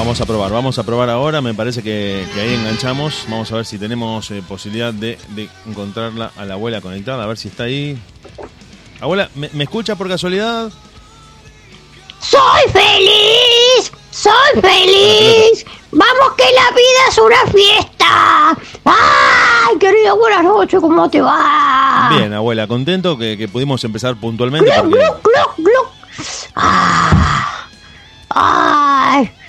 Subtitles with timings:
[0.00, 1.42] Vamos a probar, vamos a probar ahora.
[1.42, 3.26] Me parece que, que ahí enganchamos.
[3.28, 7.22] Vamos a ver si tenemos eh, posibilidad de, de encontrarla a la abuela conectada.
[7.22, 8.00] A ver si está ahí.
[8.98, 10.72] Abuela, ¿me, me escucha por casualidad?
[12.18, 13.92] ¡Soy feliz!
[14.10, 15.66] ¡Soy feliz!
[15.92, 18.58] ¡Vamos que la vida es una fiesta!
[18.86, 20.80] ¡Ay, querido, buenas noches!
[20.80, 22.08] ¿Cómo te va?
[22.16, 24.70] Bien, abuela, contento que, que pudimos empezar puntualmente.
[24.70, 25.88] ¡Gluc, Porque, gluc, gluc, gluc!
[26.56, 27.66] ¡Ah!
[28.30, 28.99] ¡Ay!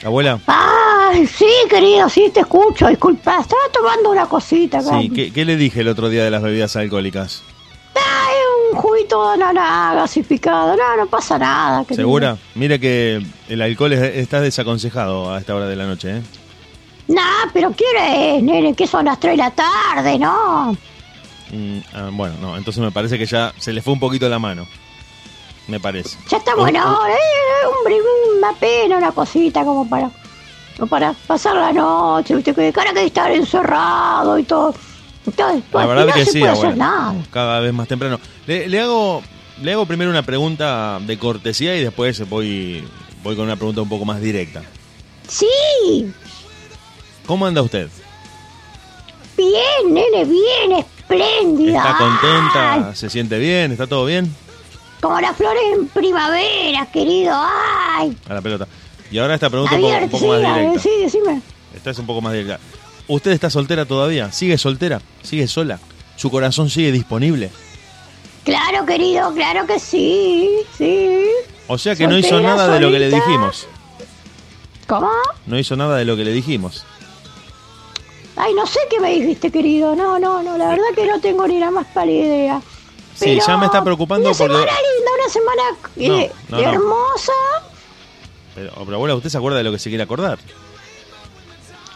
[0.04, 1.28] Abuela, ¡Ay!
[1.28, 2.88] Sí, querido, sí te escucho.
[2.88, 5.00] Disculpa, estaba tomando una cosita acá.
[5.02, 7.44] sí, ¿qué, qué le dije el otro día de las bebidas alcohólicas?
[7.96, 8.36] Ay,
[8.72, 10.76] un juguito de naranja gasificado.
[10.78, 11.98] No, no pasa nada, querido.
[12.04, 12.38] ¿Segura?
[12.56, 16.22] Mire que el alcohol es- está desaconsejado a esta hora de la noche, ¿eh?
[17.10, 17.84] Nah, pero ¿qué
[18.38, 18.74] es, nene?
[18.74, 20.72] Que son las 3 de la tarde, ¿no?
[21.52, 24.40] Mm, ah, bueno, no, entonces me parece que ya se le fue un poquito la
[24.40, 24.66] mano.
[25.68, 26.18] Me parece.
[26.30, 27.98] Ya está bueno, o- eh, hombre,
[28.38, 30.10] una pena, una cosita como para,
[30.90, 34.74] para pasar la noche, viste, que cara que estar encerrado y todo.
[35.26, 36.70] Entonces, La al verdad que se sí, puede abuela.
[36.70, 37.16] hacer nada.
[37.32, 38.20] Cada vez más temprano.
[38.48, 39.22] Le, le hago
[39.62, 42.84] le hago primero una pregunta de cortesía y después voy
[43.24, 44.64] voy con una pregunta un poco más directa.
[45.28, 46.12] Sí,
[47.28, 47.88] ¿Cómo anda usted?
[49.38, 51.78] bien, nene, bien, espléndida.
[51.78, 52.96] ¿Está contenta?
[52.96, 53.72] ¿Se siente bien?
[53.72, 54.36] ¿Está todo bien?
[55.02, 57.34] Como las flores en primavera, querido.
[57.36, 58.68] Ay, A la pelota.
[59.12, 60.80] Y ahora esta pregunta un poco, un poco más directa.
[60.80, 61.42] sí, decime.
[61.76, 62.60] Esta es un poco más directa.
[63.08, 64.32] ¿Usted está soltera todavía?
[64.32, 65.02] ¿Sigue soltera?
[65.24, 65.80] ¿Sigue sola?
[66.16, 67.52] ¿Su corazón sigue disponible?
[68.46, 71.26] Claro, querido, claro que sí, sí.
[71.68, 73.68] O sea que no hizo nada de lo que le dijimos.
[74.88, 75.10] ¿Cómo?
[75.46, 76.86] No hizo nada de lo que le dijimos.
[78.36, 79.96] Ay, no sé qué me dijiste, querido.
[79.96, 82.62] No, no, no, la verdad que no tengo ni la más pálida idea.
[83.16, 85.62] Sí, Pero ya me está preocupando una porque- semana linda, una semana
[85.98, 86.70] eh, No, no, no.
[86.72, 87.32] hermosa.
[88.56, 90.40] Pero, pero abuela, ¿usted se acuerda de lo que se quiere acordar?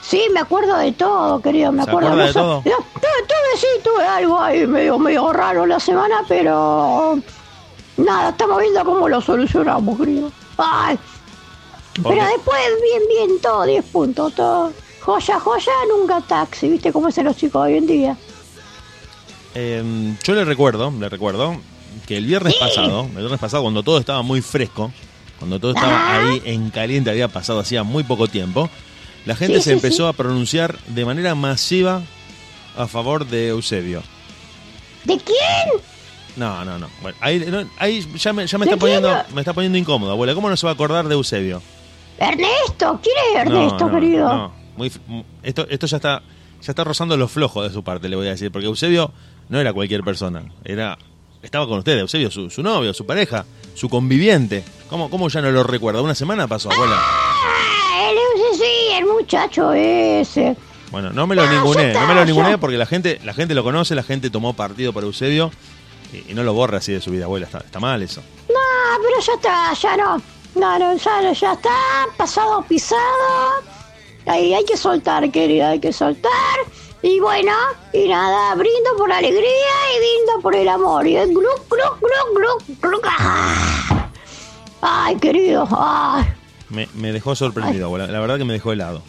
[0.01, 2.55] Sí, me acuerdo de todo, querido, me ¿Se acuerdo acuerda de todo?
[2.65, 7.17] No, tuve, sí, tuve algo ahí medio, medio raro la semana, pero...
[7.97, 10.31] Nada, estamos viendo cómo lo solucionamos, querido.
[10.57, 10.99] Ay,
[12.03, 14.71] ¿Por pero después, bien, bien, todo, 10 puntos, todo.
[15.01, 18.17] Joya, joya, nunca taxi, ¿viste cómo hacen los chicos hoy en día?
[19.55, 21.55] Eh, yo le recuerdo, le recuerdo
[22.07, 24.91] que el viernes pasado, el viernes pasado cuando todo estaba muy fresco,
[25.39, 28.69] cuando todo estaba ahí en caliente, había pasado hacía muy poco tiempo,
[29.25, 30.09] la gente Sí, se sí, empezó sí.
[30.09, 32.01] a pronunciar de manera masiva
[32.77, 34.03] a favor de Eusebio.
[35.05, 35.81] ¿De quién?
[36.35, 36.89] No, no, no.
[37.01, 40.11] Bueno, ahí, no, ahí ya me, ya me ¿De está poniendo, me está poniendo incómodo,
[40.11, 40.33] abuela.
[40.35, 41.61] ¿Cómo no se va a acordar de Eusebio?
[42.17, 44.27] Ernesto, ¿quién es Ernesto, no, querido?
[44.33, 44.53] no.
[44.75, 46.21] Muy f- mu- esto, esto ya está,
[46.61, 49.11] ya está rozando lo flojo de su parte, le voy a decir, porque Eusebio
[49.49, 50.97] no era cualquier persona, era,
[51.41, 54.63] estaba con usted, Eusebio, su, su novio, su pareja, su conviviente.
[54.89, 56.01] ¿Cómo, ¿Cómo ya no lo recuerda?
[56.01, 56.95] Una semana pasó, abuela.
[56.97, 58.09] Ah,
[58.51, 60.55] es- sí, el muchacho ese.
[60.91, 62.25] Bueno, no me lo No, ninguneé, está, no me lo ya.
[62.25, 65.51] ninguneé porque la gente, la gente lo conoce, la gente tomó partido por Eusebio
[66.13, 67.47] y, y no lo borra así de su vida, abuela.
[67.47, 68.21] Está, está mal eso.
[68.47, 68.55] No,
[69.03, 70.21] pero ya está, ya no.
[70.55, 71.75] No, no, ya, ya está,
[72.15, 73.01] pasado pisado.
[74.25, 76.31] Ahí hay que soltar, querida, hay que soltar.
[77.07, 77.51] Y bueno,
[77.93, 81.05] y nada, brindo por la alegría y brindo por el amor.
[81.05, 82.35] Y el gluc, gluc, gluc,
[82.67, 83.05] gluc, gluc.
[83.19, 84.09] Ah.
[84.81, 86.25] Ay, querido, ay.
[86.69, 88.07] Me, me dejó sorprendido, abuela.
[88.07, 89.03] La verdad que me dejó helado.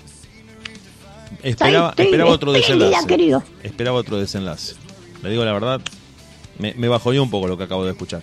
[1.42, 3.06] Esperaba, Estoy esperaba otro desenlace.
[3.06, 3.42] querido.
[3.62, 4.74] Esperaba otro desenlace.
[5.22, 5.80] Le digo la verdad,
[6.58, 8.20] me, me bajó un poco lo que acabo de escuchar.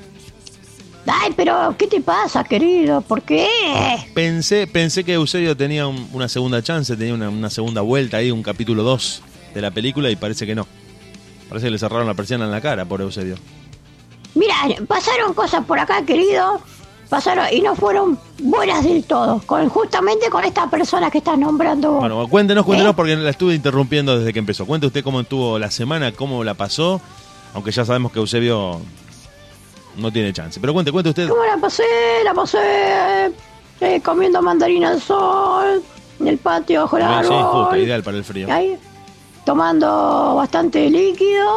[1.08, 3.02] Ay, pero ¿qué te pasa, querido?
[3.02, 3.48] ¿Por qué?
[4.14, 8.30] Pensé, pensé que Eusebio tenía un- una segunda chance, tenía una, una segunda vuelta ahí,
[8.30, 9.22] un capítulo 2
[9.54, 10.68] de la película y parece que no.
[11.50, 13.36] Parece que le cerraron la persiana en la cara por Eusebio.
[14.36, 14.56] Mira,
[14.88, 16.60] pasaron cosas por acá, querido.
[17.10, 19.40] Pasaron y no fueron buenas del todo.
[19.46, 22.00] Con, justamente con esta persona que estás nombrando vos.
[22.00, 22.96] Bueno, cuéntenos, cuéntenos ¿Eh?
[22.96, 24.66] porque la estuve interrumpiendo desde que empezó.
[24.66, 27.00] Cuente usted cómo estuvo la semana, cómo la pasó,
[27.54, 28.80] aunque ya sabemos que Eusebio
[29.98, 30.60] no tiene chance.
[30.60, 31.30] Pero cuente, cuente usted.
[31.30, 31.84] ¿Cómo la pasé?
[32.24, 33.32] La pasé
[33.82, 35.84] eh, comiendo mandarina al sol,
[36.20, 37.44] en el patio bajo el Sí, sí, árbol.
[37.62, 38.48] justo, ideal para el frío.
[38.52, 38.76] Ahí,
[39.46, 41.50] tomando bastante líquido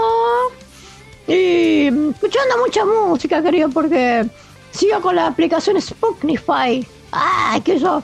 [1.28, 4.26] y escuchando mucha música, querido, porque
[4.70, 6.86] sigo con la aplicación Spotify.
[7.12, 8.02] ¡Ay, que eso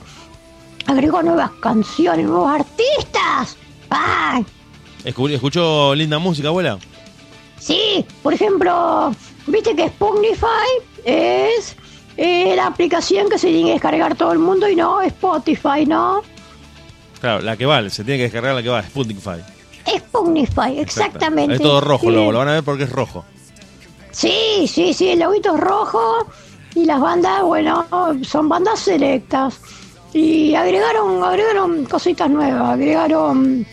[0.87, 3.57] agregó nuevas canciones, nuevos artistas!
[3.89, 4.45] ¡Ay!
[5.05, 6.77] Escu- ¿Escuchó linda música, abuela?
[7.59, 9.13] Sí, por ejemplo,
[9.47, 10.45] viste que Spotify
[11.05, 11.75] es
[12.17, 16.21] eh, la aplicación que se tiene que descargar todo el mundo y no Spotify, ¿no?
[17.21, 19.41] Claro, la que vale, se tiene que descargar la que va, Spotify.
[19.85, 21.55] Spotify, exactamente.
[21.55, 22.11] Es todo rojo, Sí.
[22.11, 23.25] luego lo van a ver porque es rojo.
[24.11, 26.27] Sí, sí, sí, el loguito es rojo
[26.75, 27.85] y las bandas, bueno,
[28.23, 29.59] son bandas selectas.
[30.13, 33.65] Y agregaron, agregaron cositas nuevas, agregaron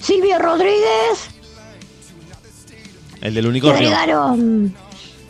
[0.00, 1.28] Silvio Rodríguez,
[3.20, 3.76] El del unicornio.
[3.88, 4.74] agregaron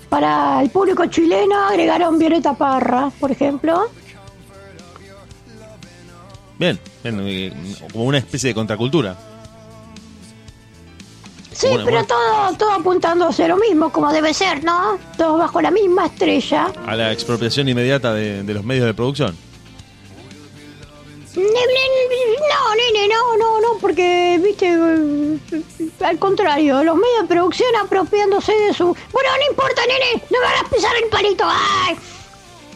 [0.09, 3.89] para el público chileno, agregaron Violeta Parra, por ejemplo.
[6.59, 7.53] Bien, bien, eh,
[7.93, 9.17] como una especie de contracultura.
[11.53, 14.99] Sí, pero todo, todo apuntando hacia lo mismo, como debe ser, ¿no?
[15.17, 16.73] Todos bajo la misma estrella.
[16.87, 19.37] A la expropiación inmediata de, de los medios de producción.
[21.35, 25.39] No, nene, no, no, no, porque, viste, eh,
[26.05, 28.85] al contrario, los medios de producción apropiándose de su...
[28.85, 31.45] Bueno, no importa, nene, no me hagas pisar el palito.
[31.47, 31.97] ¡Ay!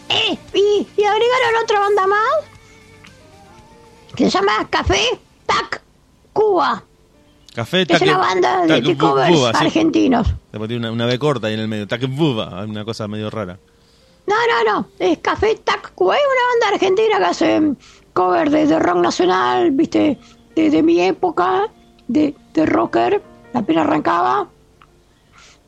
[0.09, 2.52] Eh, y, y agregaron otra banda más
[4.17, 5.83] que se llama Café Tac
[6.33, 6.83] Cuba.
[7.55, 10.27] Café Es una banda de, covers argentinos.
[10.51, 11.87] Después tiene una, una B corta ahí en el medio.
[11.87, 13.59] Takebuba, una cosa medio rara.
[14.27, 14.89] No, no, no.
[14.99, 16.17] Es Café Tac Cuba.
[16.17, 17.75] Es una banda argentina que hace
[18.13, 20.19] cover de, de rock nacional, viste,
[20.55, 21.69] de, de mi época,
[22.09, 23.23] de, de rocker.
[23.53, 24.49] Apenas arrancaba.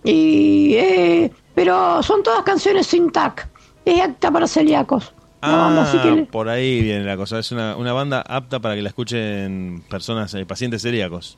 [0.04, 0.74] Y.
[0.76, 3.48] eh, pero son todas canciones sin tac.
[3.84, 5.13] Es apta para celíacos.
[5.44, 7.38] Así Ah, que le- por ahí viene la cosa.
[7.38, 11.36] Es una, una banda apta para que la escuchen personas, eh, pacientes celíacos.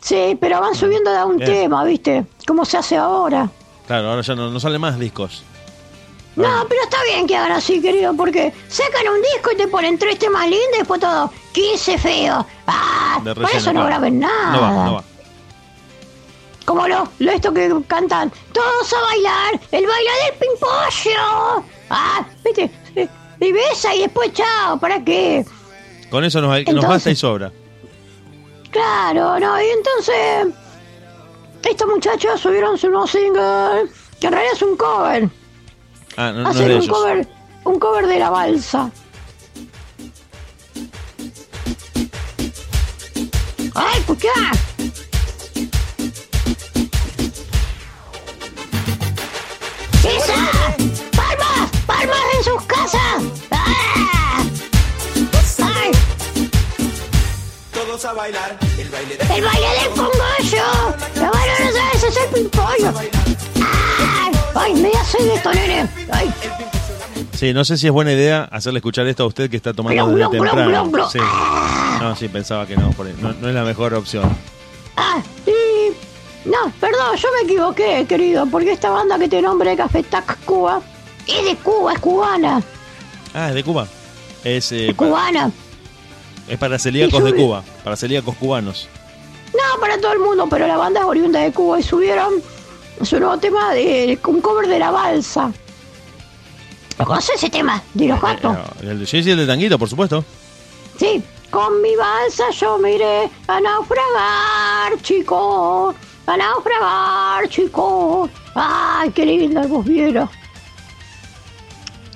[0.00, 1.50] Sí, pero van subiendo de a un Bien.
[1.50, 2.24] tema, viste.
[2.46, 3.48] Como se hace ahora.
[3.86, 5.42] Claro, ahora ya no, no salen más discos.
[6.36, 9.98] No, pero está bien que hagan así, querido, porque sacan un disco y te ponen
[9.98, 12.46] tres temas lindos y después todo 15 feo.
[12.66, 14.52] Ah, por eso no graben nada.
[14.52, 15.04] No va, no va.
[16.64, 21.64] Como lo, lo esto que cantan, todos a bailar, el baile del pimpollo.
[21.90, 22.70] Ah, viste,
[23.40, 25.44] y besa y después chao, ¿para qué?
[26.10, 27.52] Con eso nos, nos Entonces- basta y sobra.
[28.70, 30.46] Claro, no, y entonces
[31.68, 33.90] estos muchachos subieron su nuevo single,
[34.20, 35.28] que en realidad es un cover.
[36.16, 36.88] Ah, no, no Hacen de un ellos.
[36.96, 37.28] cover,
[37.64, 38.90] un cover de la balsa.
[43.74, 44.28] ¡Ay, escuchá!
[52.90, 53.24] Casas!
[53.50, 54.44] ¡Ah!
[55.62, 55.90] ¡Ay!
[57.72, 60.96] Todos a bailar el baile de ¡El baile del pongollo!
[61.16, 62.92] ¡La mano no sabes hacer pimpollo!
[62.96, 63.10] ¡Ay!
[64.54, 65.88] ¡Ay, me sed esto, nene!
[66.10, 66.32] ¡Ay!
[67.34, 70.06] Sí, no sé si es buena idea hacerle escuchar esto a usted que está tomando
[70.06, 71.08] Glum, desde temprano.
[71.10, 71.18] Sí.
[72.00, 73.14] No, sí, pensaba que no, por ahí.
[73.20, 73.32] no.
[73.32, 74.28] no es la mejor opción.
[74.96, 76.48] Ah, y...
[76.48, 80.80] No, perdón, yo me equivoqué, querido, porque esta banda que te nombré, Café Tac Cuba,
[81.26, 82.62] es de Cuba, es cubana,
[83.38, 83.86] Ah, es de Cuba.
[84.42, 85.52] Es, eh, es cubana.
[86.48, 88.88] es para celíacos de Cuba, para celíacos cubanos.
[89.52, 92.34] No, para todo el mundo, pero la banda es oriunda de Cuba y subieron
[93.02, 95.52] su nuevo tema de un cover de la balsa.
[96.98, 97.80] ¿Lo conoces ese tema?
[97.94, 98.56] De los gatos.
[98.82, 100.24] Eh, el de sí, sí, el de Tanguito, por supuesto.
[100.98, 105.94] Sí, con mi balsa yo me iré a naufragar, chico.
[106.26, 108.28] A naufragar, chico.
[108.56, 110.28] Ay, qué linda vos viera.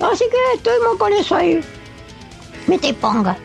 [0.02, 1.60] Así que estuvimos con eso ahí.
[2.66, 3.36] Me te ponga.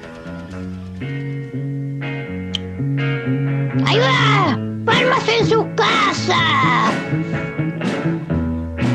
[3.85, 4.57] Ahí va.
[4.85, 6.93] Palmas en sus casas.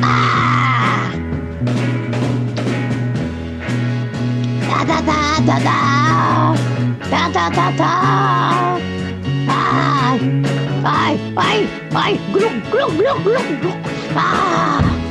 [0.02, 1.10] Ah.
[4.68, 6.54] Ta ta ta ta ta.
[7.10, 8.78] Ta ta ta ta.
[9.48, 10.42] Ay,
[10.84, 13.76] ay, ay, ay, gluc, gluc, gluc, gluc, gluc.
[14.16, 15.01] Ah.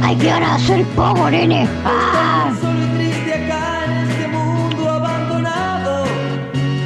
[0.00, 1.66] Hay que ahora hacer poco, nene.
[1.84, 2.52] Ah,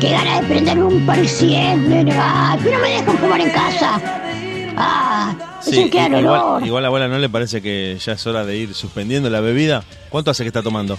[0.01, 2.13] qué ganas de prenderme un parisien, nene.
[2.19, 4.01] Ay, pero me dejan fumar en casa.
[4.77, 9.29] Ah, Sí, igual, igual, abuela, ¿no le parece que ya es hora de ir suspendiendo
[9.29, 9.85] la bebida?
[10.09, 10.99] ¿Cuánto hace que está tomando?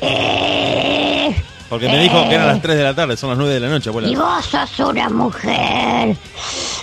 [0.00, 0.55] Eh,
[1.78, 3.68] Porque me dijo que eran las 3 de la tarde, son las 9 de la
[3.68, 4.08] noche, abuela.
[4.08, 6.16] Y vos sos una mujer.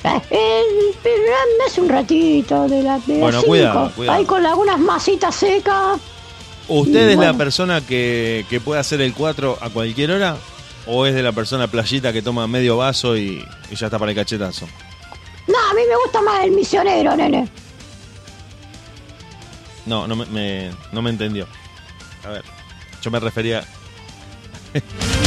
[0.03, 0.61] Eh, eh,
[1.65, 4.17] hace un ratito de la de Bueno, cuidado, cuidado.
[4.17, 5.99] Ahí con algunas masitas secas.
[6.67, 10.37] ¿Usted es la persona que, que puede hacer el 4 a cualquier hora?
[10.85, 14.11] ¿O es de la persona playita que toma medio vaso y, y ya está para
[14.11, 14.67] el cachetazo?
[15.47, 17.47] No, a mí me gusta más el misionero, nene.
[19.85, 21.47] No, no me, me- no me entendió.
[22.25, 22.43] A ver,
[23.01, 23.63] yo me refería...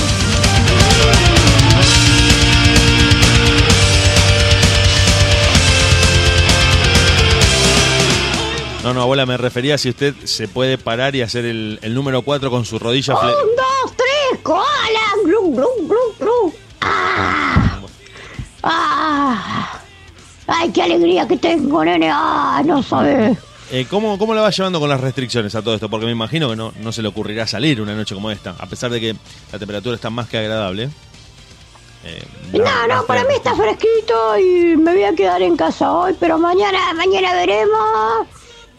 [8.87, 11.93] No, no, abuela, me refería a si usted se puede parar y hacer el, el
[11.93, 13.15] número 4 con su rodilla...
[13.15, 14.65] Un, dos, tres, koala.
[15.25, 16.53] Glum, glum, glum, glum.
[16.81, 17.81] Ah.
[18.63, 19.81] Ah.
[20.47, 22.09] Ay, qué alegría que tengo, nene.
[22.13, 23.37] Ah, no sabes.
[23.73, 25.89] Eh, ¿cómo, ¿Cómo la va llevando con las restricciones a todo esto?
[25.89, 28.67] Porque me imagino que no, no se le ocurrirá salir una noche como esta, a
[28.67, 29.17] pesar de que
[29.53, 30.89] la temperatura está más que agradable.
[32.05, 36.15] Eh, No, no, para mí está fresquito y me voy a quedar en casa hoy,
[36.21, 38.29] pero mañana, mañana veremos.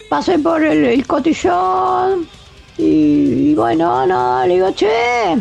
[0.09, 2.29] Pasé por el, el cotillón
[2.77, 5.33] y, y bueno, no, le digo, che,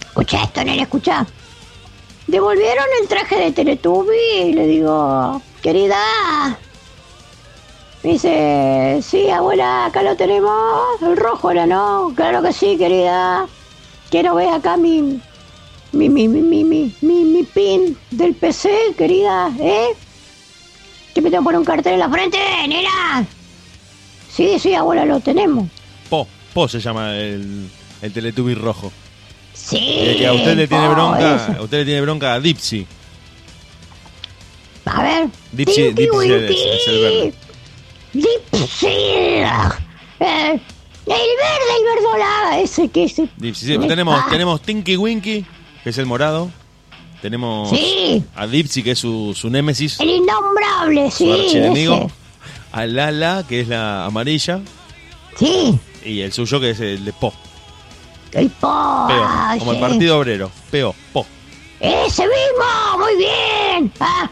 [0.00, 1.24] escucha esto, nene, escucha.
[2.26, 5.96] Devolvieron el traje de Teletubby y le digo, querida.
[8.02, 10.52] Me dice, sí, abuela, acá lo tenemos.
[11.02, 12.12] El rojo era, ¿no?
[12.14, 13.46] Claro que sí, querida.
[14.10, 15.20] Quiero ver acá mi,
[15.92, 19.88] mi, mi, mi, mi, mi, mi, pin del PC, querida, ¿eh?
[21.12, 22.38] ¿Que me tengo que poner un cartel en la frente,
[22.68, 23.26] nena?
[24.32, 25.66] Sí, sí, abuela, lo tenemos.
[26.08, 27.68] Po, Po se llama el,
[28.00, 28.92] el Teletubby rojo.
[29.52, 29.76] Sí.
[29.98, 32.86] El que a usted le tiene po, bronca, a usted le tiene bronca a Dipsy.
[34.84, 35.28] A ver.
[35.54, 37.34] Dipsy- es el verde.
[38.12, 38.86] Dipsy.
[38.86, 39.46] Eh,
[40.20, 40.58] el
[41.06, 43.28] verde, el verdolaga, ese que ese.
[43.36, 45.44] Dipsy, sí, tenemos, Ah, tenemos Tinky Winky,
[45.84, 46.50] que es el morado.
[47.22, 48.22] Tenemos Sí.
[48.36, 51.30] a Dipsy, que es su, su némesis, El innombrable, su sí.
[51.32, 52.10] archienemigo.
[52.72, 54.60] A Lala, que es la amarilla.
[55.36, 55.78] Sí.
[56.04, 57.32] Y el suyo, que es el de Po.
[58.32, 59.06] El po.
[59.08, 60.50] Peo, como el partido obrero.
[60.70, 61.26] Peo, Po.
[61.80, 63.92] Ese mismo, muy bien.
[64.00, 64.30] Ah,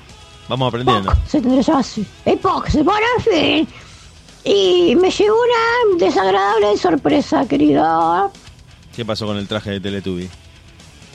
[0.49, 1.11] Vamos aprendiendo.
[1.11, 2.07] Poc, se llamar así.
[2.41, 3.69] Poc se pone al fin.
[4.45, 8.31] Y me llegó una desagradable sorpresa, querido.
[8.95, 10.31] ¿Qué pasó con el traje de Teletubby?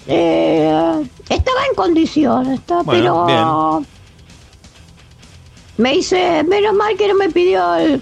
[0.08, 3.84] Eh, estaba en condiciones, está, Bueno, pero.
[5.78, 8.02] Me dice, menos mal que no me pidió el,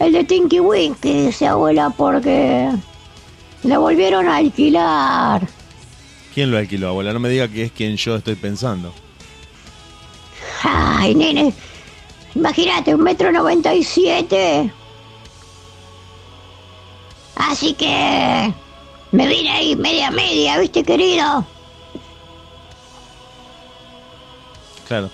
[0.00, 2.70] el de Tinky Winky, dice abuela, porque
[3.62, 5.46] le volvieron a alquilar.
[6.34, 7.12] ¿Quién lo alquiló, abuela?
[7.12, 8.92] No me diga que es quien yo estoy pensando.
[10.62, 11.54] Ay, nene,
[12.34, 14.72] imagínate, un metro noventa y siete.
[17.36, 18.52] Así que
[19.12, 21.44] me vine ahí media media, ¿viste, querido?
[24.86, 25.08] Claro.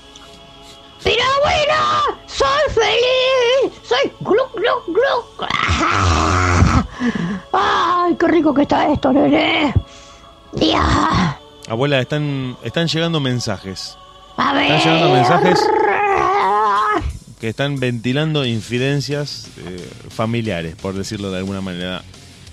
[1.05, 5.49] Pero bueno, soy feliz, soy gluc, gluc, gluc.
[7.53, 9.73] Ay, qué rico que está esto, nene.
[10.55, 11.39] Ya,
[11.69, 13.97] Abuela, están, están llegando mensajes.
[14.37, 14.73] A ver.
[14.73, 15.61] ¿Están llegando mensajes?
[17.41, 22.03] que están ventilando infidencias eh, familiares, por decirlo de alguna manera.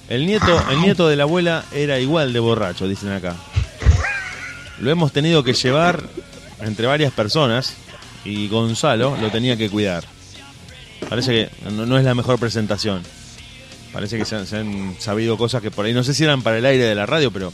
[0.09, 3.35] El nieto, el nieto de la abuela era igual de borracho, dicen acá.
[4.79, 6.03] Lo hemos tenido que llevar
[6.59, 7.75] entre varias personas
[8.25, 10.03] y Gonzalo lo tenía que cuidar.
[11.09, 13.01] Parece que no, no es la mejor presentación.
[13.93, 16.41] Parece que se han, se han sabido cosas que por ahí no sé si eran
[16.41, 17.53] para el aire de la radio, pero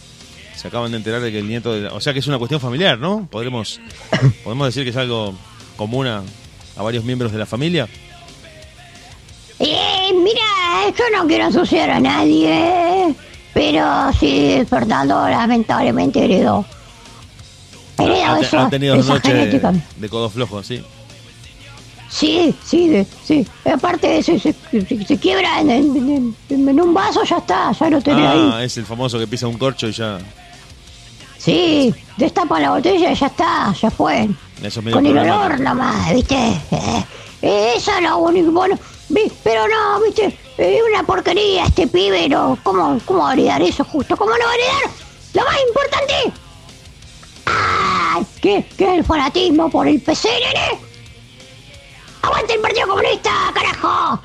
[0.60, 2.38] se acaban de enterar de que el nieto de la- o sea que es una
[2.38, 3.28] cuestión familiar, ¿no?
[3.32, 3.80] Podremos
[4.44, 5.34] podemos decir que es algo
[5.78, 6.22] común a,
[6.76, 7.88] a varios miembros de la familia.
[9.60, 13.14] Eh, mira, yo no quiero ensuciar a nadie,
[13.54, 13.84] pero
[14.20, 16.66] sí, Fernando lamentablemente heredó.
[17.98, 19.72] Heredó eso, han tenido genética.
[19.72, 20.82] de, de codos flojos, sí.
[22.10, 23.46] Sí, sí, de- sí.
[23.72, 27.90] Aparte, se, se, se- se quiebra en, en- en- en un vaso, ya está, ya
[27.90, 28.66] lo tenés Ah, ahí.
[28.66, 30.18] es el famoso que pisa un corcho y ya.
[31.40, 34.30] Sí, destapa la botella y ya está, ya fue.
[34.62, 35.36] Eso Con el problemático.
[35.36, 36.36] olor nomás, ¿viste?
[36.36, 37.06] Eh,
[37.42, 38.52] eh, eso es lo único.
[38.52, 38.78] Bueno,
[39.44, 40.38] pero no, ¿viste?
[40.58, 42.58] Es una porquería este pibe, ¿no?
[42.62, 44.18] ¿Cómo, ¿Cómo va a heredar eso justo?
[44.18, 44.92] ¿Cómo no va a heredar?
[45.34, 46.40] Lo más importante.
[47.46, 48.20] ¡Ah!
[48.42, 48.66] ¿Qué?
[48.78, 50.80] ¿Qué es el fanatismo por el PC, nene?
[52.22, 54.22] ¡Aguante el Partido Comunista, carajo!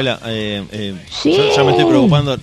[0.00, 1.32] Abuela, eh, eh, Sí.
[1.36, 2.38] ya, ya me estoy preocupando.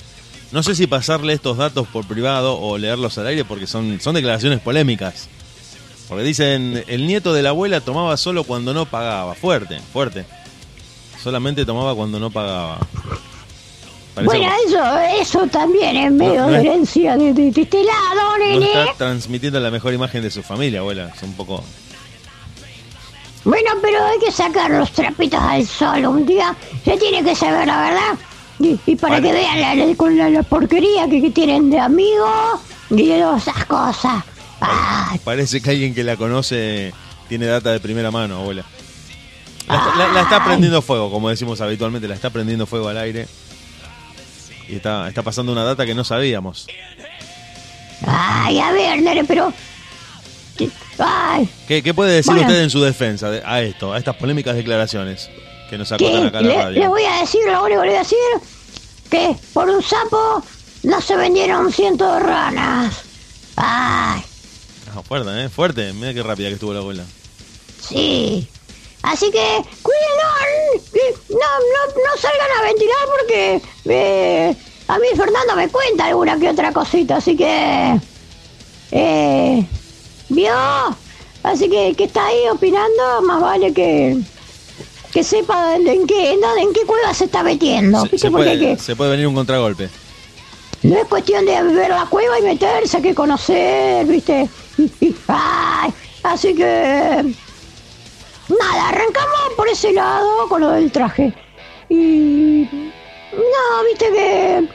[0.52, 4.16] No sé si pasarle estos datos por privado o leerlos al aire porque son, son
[4.16, 5.28] declaraciones polémicas.
[6.08, 9.36] Porque dicen, el nieto de la abuela tomaba solo cuando no pagaba.
[9.36, 10.26] Fuerte, fuerte.
[11.22, 12.78] Solamente tomaba cuando no pagaba.
[14.16, 17.84] Parece Bueno, como- eso, eso también es medio no es- herencia de, de- de este
[17.84, 18.66] lado, no nene.
[18.68, 21.12] está transmitiendo la mejor imagen de su familia, abuela.
[21.16, 21.64] Es un poco...
[23.48, 26.54] Bueno, pero hay que sacar los trapitos al sol un día.
[26.84, 28.14] Se tiene que saber la verdad.
[28.60, 29.28] Y, y para Bueno.
[29.30, 33.20] que vean la, la- con la, la porquería que, que tienen de amigos y de
[33.22, 34.22] todas esas cosas.
[34.60, 36.92] Ay, Parece que alguien que la conoce
[37.30, 38.66] tiene data de primera mano, abuela.
[39.68, 42.98] La, está- la- la está prendiendo fuego, como decimos habitualmente, la está prendiendo fuego al
[42.98, 43.28] aire.
[44.68, 46.68] Y está, está pasando una data que no sabíamos.
[48.06, 49.54] ay, a ver, nene, pero...
[51.00, 52.48] Ay, ¿Qué, qué puede decir Bueno.
[52.48, 55.30] usted en su defensa de- a esto, a estas polémicas declaraciones
[55.70, 56.82] que nos acotan acá en la le, radio?
[56.82, 58.18] le voy a decir, lo único que le voy a decir,
[59.10, 60.44] que por un sapo
[60.84, 62.96] no se vendieron cientos de ranas.
[63.56, 64.22] Ay,
[64.96, 65.50] Ah, fuerte, ¿eh?
[65.50, 65.94] Fuerte.
[65.94, 67.04] Mira qué rápida que estuvo la abuela.
[67.88, 68.48] Sí.
[69.04, 74.56] Así que cuídenlo, no, no, no salgan a ventilar porque eh,
[74.88, 78.00] a mí Fernando me cuenta alguna que otra cosita, así que...
[78.92, 79.66] Eh,
[80.30, 80.52] ¿Vio?
[81.44, 84.18] Así que que está ahí opinando, más vale que
[85.12, 88.06] que sepa en qué, en, dónde- en qué cueva se está metiendo.
[88.18, 89.90] Se, puede, que- se puede venir un contragolpe.
[90.84, 94.48] no es cuestión de ver la cueva y meterse, que conocer, ¿viste?
[95.28, 95.92] Ay,
[96.24, 97.34] así que...
[98.50, 101.34] Nada, arrancamos por ese lado con lo del traje.
[101.90, 102.68] Y...
[103.34, 104.68] No, viste que...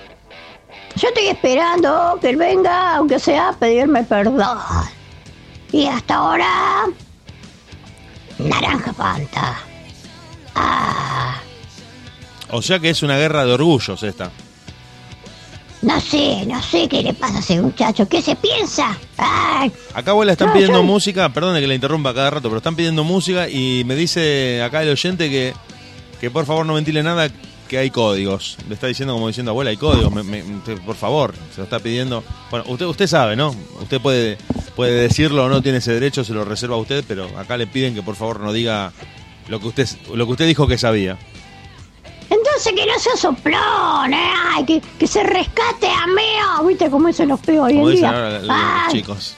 [0.96, 4.42] Yo estoy esperando que él venga, aunque sea a pedirme perdón.
[5.72, 6.84] Y hasta ahora...
[8.38, 9.58] Naranja Panta.
[10.54, 11.40] Ah,
[12.50, 14.30] O sea que es una guerra de orgullos esta.
[15.82, 18.08] no sé, no sé qué le pasa a ese muchacho.
[18.08, 18.96] ¿Qué se piensa?
[19.16, 22.58] Ay, Acá abuela están No, pidiendo yo- música, perdone que le interrumpa cada rato, pero
[22.58, 25.54] están pidiendo música y me dice acá el oyente que,
[26.20, 27.28] que por favor no ventile nada,
[27.72, 28.58] que hay códigos.
[28.68, 31.64] Le está diciendo como diciendo, abuela, hay códigos, me- me- me- por favor, se lo
[31.64, 32.22] está pidiendo.
[32.50, 33.56] Bueno, usted usted sabe, ¿no?
[33.80, 34.36] Usted puede,
[34.76, 37.66] puede decirlo o no, tiene ese derecho, se lo reserva a usted, pero acá le
[37.66, 38.92] piden que por favor no diga
[39.48, 41.16] lo que usted, lo que usted dijo que sabía.
[42.28, 44.30] entonces que no sea soplón, ¿eh?
[44.54, 46.68] Ay, que, que se rescate a Meo.
[46.68, 48.08] ¿Viste cómo dicen los peos hoy en dicen día?
[48.10, 49.34] ahora los Ay, chicos.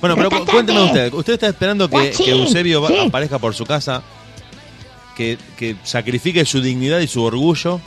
[0.00, 1.12] Bueno, pero cuénteme usted.
[1.14, 2.98] Usted está esperando que, que Eusebio sí.
[3.06, 4.02] aparezca por su casa,
[5.18, 7.80] que, que sacrifique su dignidad y su orgullo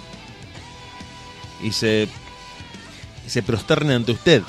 [1.64, 2.10] y se,
[3.26, 4.44] y se prosterne ante usted.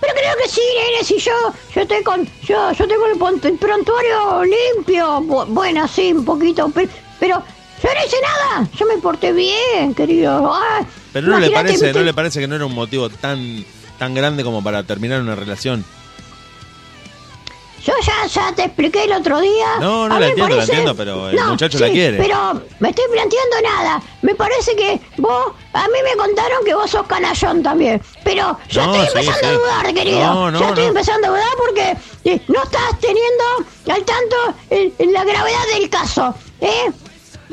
[0.00, 1.30] Pero creo que sí, nene, si yo,
[1.72, 5.20] yo estoy con, yo, yo tengo el, prontuario limpio.
[5.20, 6.90] Bu- bueno, sí, un poquito, pero,
[7.20, 7.40] pero
[7.82, 8.68] yo no hice nada.
[8.76, 10.52] Yo me porté bien, querido.
[10.52, 13.64] Ay, Pero no le parece, no le parece que no era un motivo tan,
[13.98, 15.84] tan grande como para terminar una relación.
[17.84, 19.66] Yo ya, ya te expliqué el otro día.
[19.80, 22.16] No, no A la entiendo, la entiendo, pero el muchacho la quiere.
[22.18, 24.02] Pero me estoy planteando nada.
[24.22, 28.00] Me parece que vos, a mí me contaron que vos sos canallón también.
[28.22, 29.46] Pero yo No, estoy empezando sí.
[29.46, 30.20] a dudar, querido.
[30.20, 30.88] No, no, ya estoy no.
[30.90, 33.44] empezando a dudar porque eh, no estás teniendo
[33.88, 34.36] al tanto
[34.98, 36.34] la gravedad del caso.
[36.60, 36.92] ¿Eh?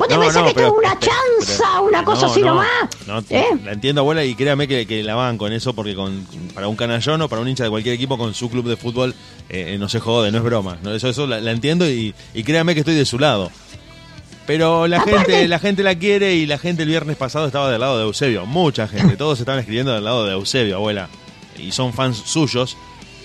[0.00, 2.40] ¿Vos te No, pensás no, que esto pero- es una chanza, una cosa no, así
[2.40, 2.68] no, nomás?
[3.06, 3.44] No, ¿Eh?
[3.64, 6.74] la entiendo, abuela, y créame que, que la van con eso, porque con, para un
[6.76, 9.14] canallón o para un hincha de cualquier equipo con su club de fútbol
[9.50, 10.78] eh, no se jode, no es broma.
[10.82, 10.94] ¿no?
[10.94, 13.50] Eso, eso la, la entiendo y, y créame que estoy de su lado.
[14.46, 17.70] Pero la Aparte- gente, la gente la quiere y la gente el viernes pasado estaba
[17.70, 18.46] del lado de Eusebio.
[18.46, 21.08] Mucha gente, todos estaban escribiendo del lado de Eusebio, abuela.
[21.56, 22.76] Y son fans suyos.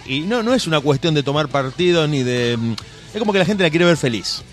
[0.05, 2.57] Y no, no es una cuestión de tomar partido ni de.
[2.57, 2.73] mm,
[3.13, 4.43] Es como que la gente la quiere ver feliz.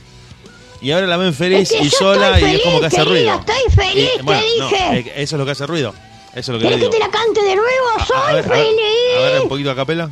[0.82, 2.98] Y ahora la ven feliz Es que y sola estoy y es como que feliz,
[2.98, 3.34] hace ruido.
[3.38, 5.22] estoy feliz, Y, te bueno, dije.
[5.22, 5.94] eso es lo que hace ruido.
[6.34, 6.90] Eso es lo que le ¿Querés que digo.
[6.90, 7.86] te la cante de nuevo?
[7.98, 9.16] A- ¡Soy a ver, a ver, feliz!
[9.16, 10.10] a ver, un poquito a capela.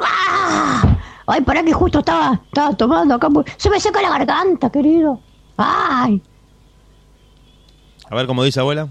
[0.00, 0.96] ¡Ah!
[1.28, 3.28] Ay, pará que justo estaba, estaba tomando acá.
[3.30, 5.20] por- Se me seca la garganta, querido.
[5.56, 6.22] Ay,
[8.08, 8.88] A ver cómo dice abuela.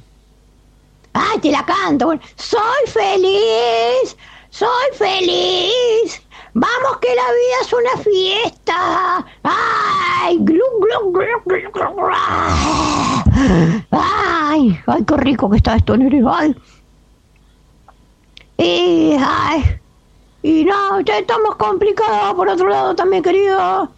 [1.14, 2.12] ay, te la canto.
[2.36, 4.18] Soy feliz,
[4.50, 6.22] soy feliz.
[6.58, 9.26] Vamos que la vida es una fiesta.
[9.44, 12.13] Ay, glu, glu, glu, glu, glu, glu.
[13.91, 16.24] Ay, ay, qué rico que está esto, nene.
[16.26, 16.56] Ay.
[18.58, 19.80] Y, ay,
[20.44, 23.91] y no, ya estamos complicados por otro lado también, querido.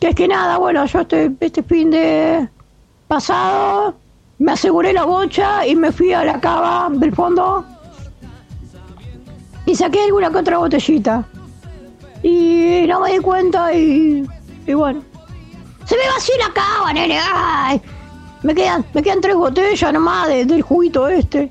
[0.00, 2.48] Que es que nada, bueno, yo este, este fin de
[3.06, 3.94] pasado
[4.40, 7.64] me aseguré la bocha y me fui a la cava del fondo
[9.66, 11.24] y saqué alguna que otra botellita.
[12.22, 14.24] Y no me di cuenta y,
[14.66, 15.02] y bueno.
[15.86, 17.18] Se me vació la cava, nene.
[17.20, 17.80] Ay,
[18.42, 21.50] me quedan, me quedan tres botellas nomás de- del juguito este.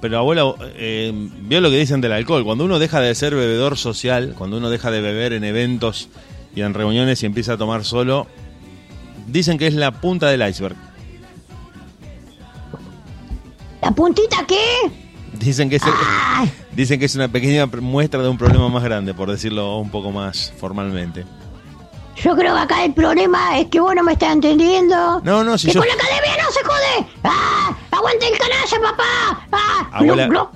[0.00, 0.44] Pero abuela,
[0.76, 2.44] eh, vio lo que dicen del alcohol.
[2.44, 6.08] Cuando uno deja de ser bebedor social, cuando uno deja de beber en eventos
[6.54, 8.26] y en reuniones y empieza a tomar solo,
[9.26, 10.76] dicen que es la punta del iceberg.
[13.82, 15.03] ¿La puntita qué?
[15.38, 15.82] Dicen que es,
[16.72, 20.10] dicen que es una pequeña muestra de un problema más grande, por decirlo un poco
[20.10, 21.24] más formalmente.
[22.22, 25.20] yo creo que acá el problema es que vos no me estás entendiendo.
[25.24, 25.80] No, no, si que yo...
[25.80, 27.08] con la academia no se jode.
[27.24, 27.76] ¡Ah!
[27.90, 29.46] ¡Aguante el canalla, papá!
[29.52, 29.88] ¡Ah!
[29.92, 30.48] Abuela,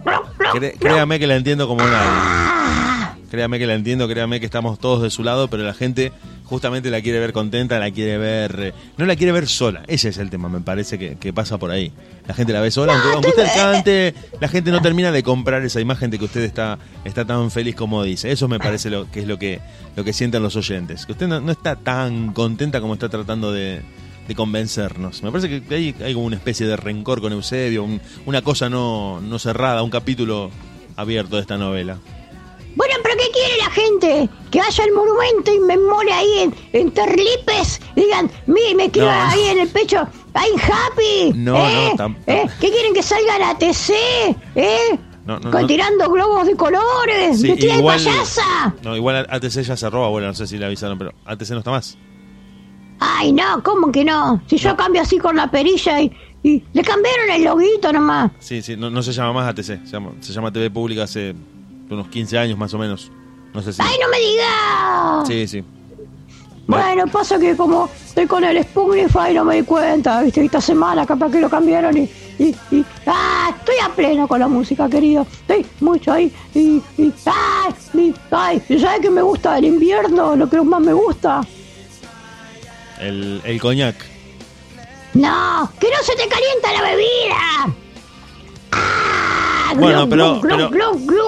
[0.79, 1.97] créame que la entiendo como nadie.
[2.11, 6.13] Ah, Créame que la entiendo, créame que estamos todos de su lado, pero la gente
[6.49, 8.57] justamente la quiere ver contenta, la quiere ver...
[8.59, 11.59] eh, no la quiere ver sola, ese es el tema, me parece que, que pasa
[11.59, 11.93] por ahí.
[12.27, 15.63] La gente la ve sola, aunque, aunque usted cante, la gente no termina de comprar
[15.65, 18.33] esa imagen de que usted está, está tan feliz como dice.
[18.33, 19.61] Eso me parece lo que es lo que,
[19.97, 21.07] lo que sienten los oyentes.
[21.07, 23.81] Que usted no, no está tan contenta como está tratando de,
[24.27, 25.23] de convencernos.
[25.23, 28.69] Me parece que hay, hay como una especie de rencor con Eusebio, un- una cosa
[28.69, 30.51] no, no cerrada, un capítulo
[30.97, 31.99] abierto de esta novela.
[33.09, 34.29] Bueno, pero ¿qué quiere la gente?
[34.51, 37.81] Que vaya al monumento y me mole ahí en, en Terlipes.
[37.97, 39.33] Digan, mire, me escriban No.
[39.33, 39.97] ahí en el pecho.
[40.35, 41.33] I'm happy.
[41.35, 41.93] No, ¿eh?
[41.99, 42.47] no, ¿Eh?
[42.61, 43.93] ¿Qué quieren que salga la TC?
[44.55, 44.99] ¿Eh?
[45.25, 45.67] No, no.
[45.67, 47.41] Tirando globos de colores.
[47.41, 48.75] Sí, ¡Vestida de igual- payasa!
[48.83, 51.71] No, igual ATC ya cerró, abuela, no sé si le avisaron, pero ATC no está
[51.71, 51.99] más.
[53.01, 54.43] Ay, no, ¿cómo que no?
[54.47, 56.11] Si yo cambio así con la perilla y,
[56.43, 58.33] y le cambiaron el loguito nomás.
[58.39, 61.35] Sí, sí, no, no se llama más ATC, se llama, se llama TV Pública hace
[61.95, 63.11] unos 15 años más o menos.
[63.55, 63.81] No sé si.
[63.83, 65.27] ¡Ay, no me digas!
[65.29, 65.65] Sí, sí.
[66.67, 71.07] Bueno, pasa que como estoy con el Spotify no me di cuenta, viste, esta semana
[71.07, 72.03] capaz que lo cambiaron y,
[72.39, 77.11] y, y- ah, estoy a pleno con la música, querido, estoy mucho ahí y, y
[77.25, 80.37] ay, y, ay, ¿y ¿sabes qué me gusta del invierno?
[80.37, 81.41] Lo que más me gusta.
[83.01, 83.97] El, el coñac.
[85.15, 87.75] No, que no se te calienta la bebida.
[88.73, 90.71] Ah, Bueno, pero, pero,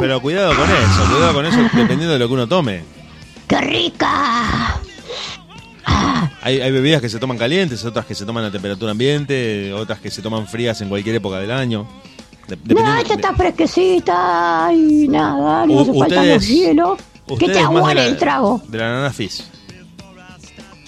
[0.00, 2.82] pero cuidado con eso, cuidado con eso dependiendo de lo que uno tome.
[3.46, 4.80] ¡Qué rica!
[6.42, 9.98] Hay, hay bebidas que se toman calientes, otras que se toman a temperatura ambiente, otras
[10.00, 11.86] que se toman frías en cualquier época del año.
[12.48, 16.98] De- No, esta está fresquecita y nada, no hace falta los hielos.
[17.38, 18.60] Que te la- el trago.
[18.68, 19.44] De la nanafis.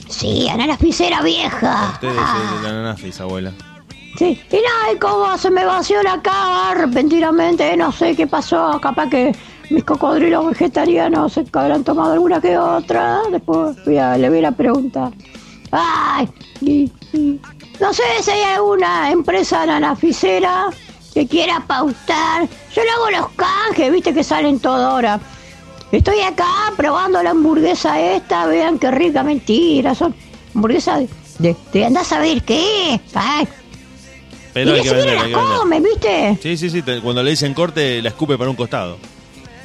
[0.09, 1.91] Sí, ananas pisera vieja.
[1.95, 3.53] Ustedes Ah, de la nanafis, abuela.
[4.17, 8.79] Sí, y nada, y como se me vació la cara repentinamente, no sé qué pasó,
[8.81, 9.33] capaz que
[9.71, 15.13] mis cocodrilos vegetarianos se habrán tomado alguna que otra, después le voy a preguntar.
[15.71, 16.29] Ay,
[16.61, 16.93] y,
[17.81, 20.67] no sé si hay alguna empresa nanafisera
[21.15, 22.47] que quiera pautar.
[22.75, 25.21] Yo le hago los canjes, viste que salen toda hora.
[25.91, 30.15] Estoy acá probando la hamburguesa esta, vean qué rica, mentira, son
[30.55, 33.01] hamburguesas de, de, de andás a ver qué.
[33.15, 33.49] Ay,
[34.55, 35.57] Pero y hay que vender, la hay que vender.
[35.59, 36.39] come, ¿viste?
[36.43, 36.83] Sí, sí, sí.
[36.83, 38.99] te- cuando le dicen corte, la escupe para un costado.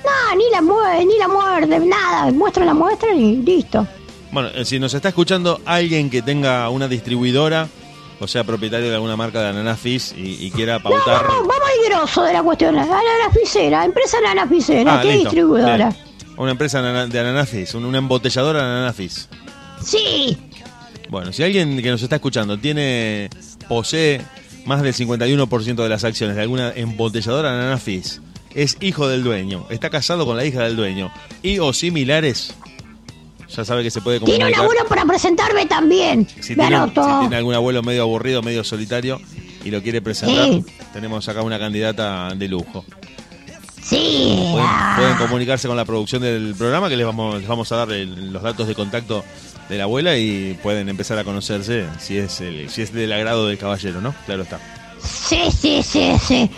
[0.06, 2.32] No, ni la muerde, ni la muerde, nada.
[2.32, 3.86] Muestra la muestra y listo.
[4.32, 7.68] Bueno, eh, si nos está escuchando alguien que tenga una distribuidora,
[8.20, 11.24] o sea, propietario de alguna marca de ananafis y, y quiera No, pautar.
[11.28, 12.76] vamos, vamos al grosso de la cuestión.
[12.76, 15.24] La nanafisera, empresa nanafisera, Ah, ¿qué listo.
[15.30, 15.76] distribuidora?
[15.76, 15.96] Bien.
[16.38, 19.28] Una empresa de ananafis, un- una embotelladora de ananafis.
[19.84, 20.38] Sí,
[21.10, 23.30] Bueno, si alguien que nos está escuchando tiene,
[23.70, 24.22] posee
[24.68, 28.22] más del 51% de las acciones de alguna embotelladora de ananafis,
[28.54, 32.54] es hijo del dueño, está casado con la hija del dueño y o similares,
[33.50, 34.64] ya sabe que se puede tiene un comunicar.
[34.64, 36.28] abuelo para presentarme también.
[36.42, 37.02] Si Me tiene, anoto.
[37.04, 39.20] si tiene algún abuelo medio aburrido, medio solitario
[39.64, 40.66] y lo quiere presentar, Sí.
[40.94, 42.84] tenemos acá una candidata de lujo.
[43.82, 44.36] Sí.
[44.52, 44.96] Pueden, ah.
[44.98, 48.34] pueden comunicarse con la producción del programa que les vamos, les vamos a dar el-
[48.34, 49.24] los datos de contacto
[49.70, 53.48] de la abuela y pueden empezar a conocerse si es el, si es del agrado
[53.48, 54.14] del caballero, ¿no?
[54.26, 54.60] Claro está.
[55.02, 56.50] Sí, sí, sí, sí.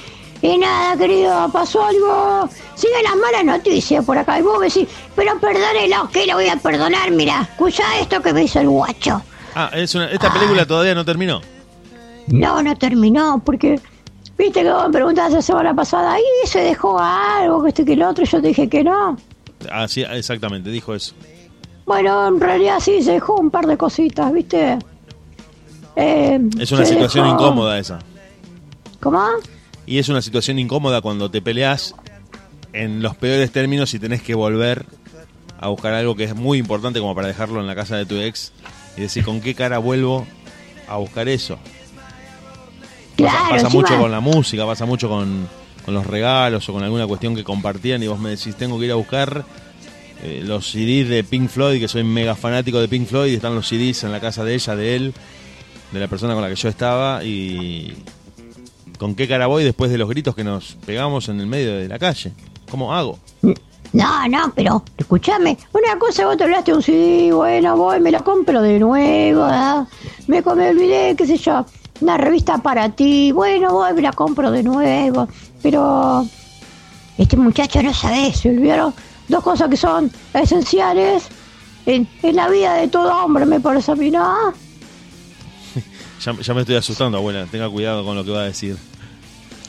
[0.41, 2.47] Y nada, querido, pasó algo.
[2.75, 4.39] Siguen las malas noticias por acá.
[4.39, 7.11] Y vos decís, pero perdónelo, que lo voy a perdonar.
[7.11, 9.21] Mira, escucha esto que me hizo el guacho.
[9.55, 11.41] Ah, es una- esta película todavía no terminó.
[12.27, 13.79] No, no terminó, porque.
[14.37, 17.91] Viste que vos me preguntaste la semana pasada, y se dejó algo, que este que
[17.93, 19.17] el otro, y yo te dije que no.
[19.69, 21.13] Ah, sí, exactamente, dijo eso.
[21.89, 24.77] Bueno, en realidad sí, se dejó un par de cositas, ¿viste?
[25.95, 27.97] Eh, Es una situación dejó- incómoda esa.
[28.99, 29.25] ¿Cómo?
[29.87, 31.95] Y es una situación incómoda cuando te peleas
[32.73, 34.85] en los peores términos y tenés que volver
[35.59, 38.17] a buscar algo que es muy importante como para dejarlo en la casa de tu
[38.17, 38.53] ex
[38.95, 40.27] y decir con qué cara vuelvo
[40.87, 41.55] a buscar eso.
[43.17, 45.47] Pasa, Claro, pasa mucho con la música, pasa mucho con,
[45.85, 48.85] con los regalos o con alguna cuestión que compartían y vos me decís tengo que
[48.85, 49.43] ir a buscar
[50.23, 53.67] eh, los CDs de Pink Floyd, que soy mega fanático de Pink Floyd, están los
[53.67, 55.13] CDs en la casa de ella, de él,
[55.91, 57.93] de la persona con la que yo estaba y
[58.97, 61.87] con qué cara voy después de los gritos que nos pegamos en el medio de
[61.87, 62.33] la calle.
[62.69, 63.17] ¿Cómo hago?
[63.93, 68.23] No, no, pero escúchame, una cosa vos te hablaste un CD, bueno, voy, me lo
[68.23, 69.87] compro de nuevo, ¿ah?
[70.27, 71.65] me, me olvidé, qué sé yo,
[72.01, 75.27] una revista para ti, bueno, voy, me la compro de nuevo,
[75.63, 76.23] pero
[77.17, 78.93] este muchacho no sabe, se olvidaron
[79.29, 81.23] dos cosas que son esenciales
[81.85, 84.53] en, en la vida de todo hombre, me parece a mí, ¿no?
[86.25, 87.45] Ya, ya me estoy asustando, abuela.
[87.49, 88.75] Tenga cuidado con lo que va a decir.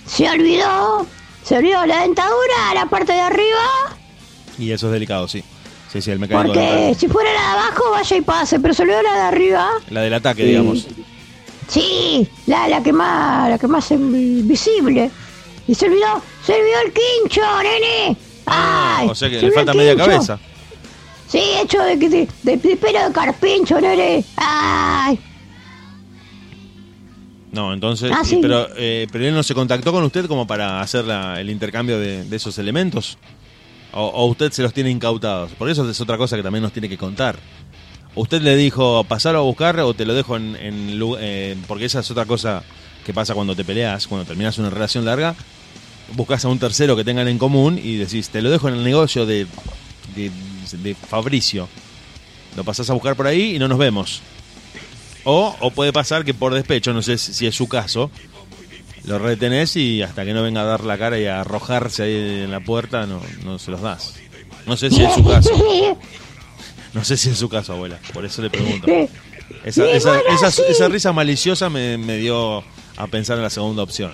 [0.05, 1.07] Se olvidó,
[1.44, 3.96] se olvidó la dentadura, la parte de arriba,
[4.59, 5.44] Y eso es delicado, sí.
[5.92, 6.53] Sí, sí, el mecánico.
[6.53, 9.20] porque de- si fuera la de abajo, vaya y pase, pero se olvidó la de
[9.20, 9.70] arriba.
[9.90, 10.87] La del ataque, digamos.
[11.68, 15.09] Sí, la, la que más, la que más es visible.
[15.68, 18.16] Y se olvidó, se olvidó el quincho, nene.
[18.46, 20.39] Ah, Ay, o sea que le falta media cabeza.
[21.29, 24.25] Sí, hecho de, de, de, de pelo de carpincho, nene.
[24.37, 25.19] Ay,
[27.53, 28.13] No, entonces.
[28.15, 28.39] Ah, sí.
[28.41, 31.99] pero, eh, pero él no se contactó con usted como para hacer la- el intercambio
[31.99, 33.19] de, de esos elementos.
[33.93, 35.51] O, o usted se los tiene incautados.
[35.59, 37.37] Porque eso es otra cosa que también nos tiene que contar.
[38.15, 40.55] ¿Usted le dijo pasarlo a buscar o te lo dejo en...
[40.57, 42.63] en eh, porque esa es otra cosa
[43.05, 45.35] que pasa cuando te peleas, cuando terminas una relación larga.
[46.14, 48.85] Buscas a un tercero que tengan en común y decís, te lo dejo en el
[48.85, 49.46] negocio de,
[50.16, 50.31] de,
[50.83, 51.68] de Fabricio.
[52.57, 54.20] Lo pasás a buscar por ahí y no nos vemos.
[55.25, 58.11] O, o puede pasar que por despecho, no sé si es su caso,
[59.05, 62.14] lo retenés y hasta que no venga a dar la cara y a arrojarse ahí
[62.44, 64.14] en la puerta, no, no se los das.
[64.66, 65.51] No sé si es su caso.
[66.92, 68.01] No sé si es su caso, abuela.
[68.12, 68.88] Por eso le pregunto.
[69.64, 72.64] Esa, esa, esa- esa risa maliciosa me, me dio
[72.96, 74.12] a pensar en la segunda opción.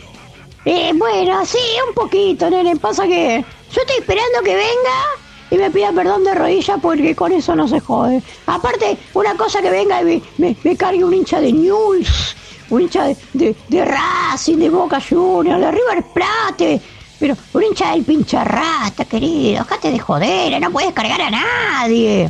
[0.68, 2.74] Eh, bueno, sí, un poquito, nene.
[2.74, 5.05] Pasa que yo estoy esperando que venga
[5.48, 8.20] y me pida perdón de rodillas porque con eso no se jode.
[8.46, 12.37] Aparte, una cosa que venga y me, me, me cargue un hincha de News,
[12.70, 16.81] un hincha de, de, de Racing, de Boca Juniors, de River Plate.
[17.20, 19.62] Pero un hincha del pinche rata, querido.
[19.62, 22.29] Dejate de joder, no puedes cargar a nadie.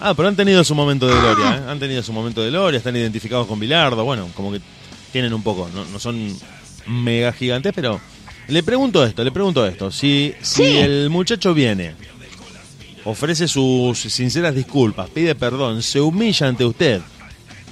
[0.00, 1.70] Ah, pero han tenido su momento de gloria, ¿eh?
[1.70, 4.60] Han tenido su momento de gloria, están identificados con Bilardo, bueno, como que
[5.12, 6.34] tienen un poco, no, no son
[6.90, 8.00] mega gigantes, pero
[8.48, 10.76] le pregunto esto, le pregunto esto, si, si Sí.
[10.78, 11.94] el muchacho viene,
[13.04, 17.00] ofrece sus sinceras disculpas, pide perdón, se humilla ante usted,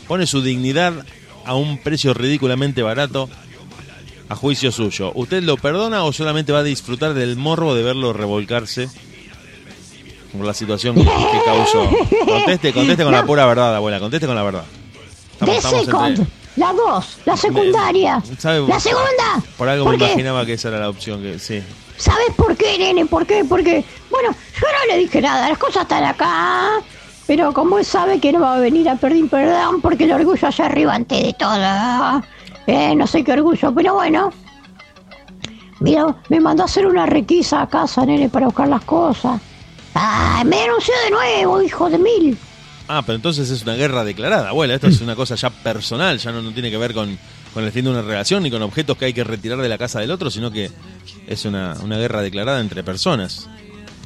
[0.07, 1.05] pone su dignidad
[1.45, 3.29] a un precio ridículamente barato,
[4.29, 8.13] a juicio suyo, ¿usted lo perdona o solamente va a disfrutar del morbo de verlo
[8.13, 8.89] revolcarse
[10.37, 11.05] por la situación que
[11.45, 11.91] causó?
[12.27, 14.65] Conteste, conteste con la pura verdad, abuela, conteste con la verdad.
[15.41, 18.23] Estamos- entre- la dos, la secundaria.
[18.39, 18.67] ¿Sabe?
[18.67, 19.43] La segunda.
[19.57, 21.63] Por algo me imaginaba que esa era la opción, que sí.
[21.97, 23.07] ¿Sabes por qué, nene?
[23.07, 23.45] ¿Por qué?
[23.45, 26.81] Porque, bueno, yo no le dije nada, las cosas están acá,
[27.27, 30.47] pero como él sabe que no va a venir a pedir perdón porque el orgullo
[30.47, 32.23] allá arriba ante de todo.
[32.67, 34.33] Eh, no sé qué orgullo, pero bueno.
[35.81, 39.41] Mira, me mandó a hacer una requisa a casa, nene, para buscar las cosas.
[39.95, 40.43] ¡Ah!
[40.45, 42.39] Me denunció de nuevo, hijo de mil.
[42.89, 44.75] Ah, pero entonces es una guerra declarada, abuela.
[44.75, 47.19] Esto es una cosa ya personal, ya no, no tiene que ver con,
[47.53, 49.77] con el fin de una relación ni con objetos que hay que retirar de la
[49.77, 50.71] casa del otro, sino que
[51.27, 53.47] es una, una guerra declarada entre personas.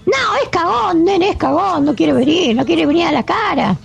[0.05, 3.77] No, es cagón, nene, es cagón, no quiere venir, no quiere venir a la cara.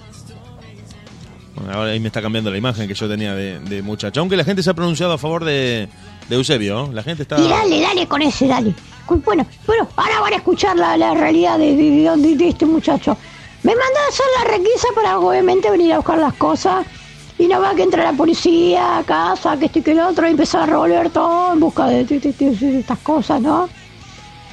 [1.56, 4.20] Bueno, ahora ahí me está cambiando la imagen que yo tenía de, de muchacho.
[4.20, 5.88] Aunque la gente se ha pronunciado a favor de,
[6.30, 7.40] de Eusebio, la gente está...
[7.40, 8.74] Y dale, dale con ese, dale.
[9.08, 13.18] Bueno, bueno, ahora van a escuchar la, la realidad de- de- de este muchacho.
[13.68, 16.86] Me mandó a hacer la requisa para obviamente venir a buscar las cosas.
[17.38, 20.26] Y no va que entra la policía a casa, que esto y que lo otro,
[20.26, 23.68] y empezar a revolver todo en busca de, de- de- de- estas cosas, ¿no?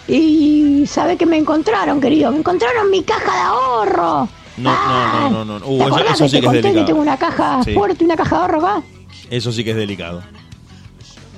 [0.08, 2.32] Y sabe que me encontraron, querido.
[2.32, 4.28] Me encontraron mi caja de ahorro.
[4.56, 5.66] No, no, no, no, no.
[5.66, 6.86] Uh, ¿Te eso- eso que sí te que es conté que delicado.
[6.86, 7.72] tengo una caja Sí.
[7.72, 8.82] fuerte, una caja de ahorro acá?
[9.30, 10.22] Eso sí que es delicado.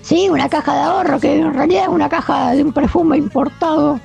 [0.01, 4.01] Sí, una caja de ahorro, que en realidad es una caja de un perfume importado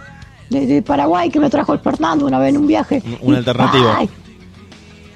[0.52, 3.02] de, de Paraguay que me trajo el Fernando una vez en un viaje.
[3.06, 3.96] Un- una Y- alternativa.
[3.98, 4.10] ay.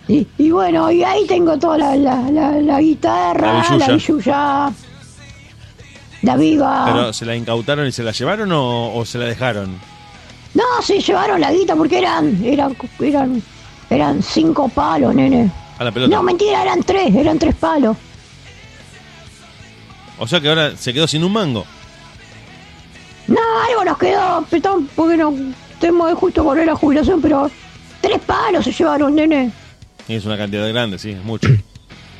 [0.07, 3.87] Y, y bueno, y ahí tengo toda la, la, la, la guitarra, La billulla.
[3.87, 4.71] la billulla,
[6.21, 6.83] la viva.
[6.85, 9.79] ¿Pero se la incautaron y se la llevaron o, o se la dejaron?
[10.53, 13.41] No, se llevaron la guita porque eran, eran, eran,
[13.89, 15.51] eran cinco palos, nene.
[15.79, 16.15] A la pelota.
[16.15, 17.97] No, mentira, eran tres, eran tres palos.
[20.17, 21.65] O sea que ahora se quedó sin un mango.
[23.27, 25.33] No, algo nos quedó, petón, porque no
[25.79, 27.49] tenemos de justo correr la jubilación, pero
[28.01, 29.51] tres palos se llevaron, nene.
[30.07, 31.47] Es una cantidad grande, sí, es mucho.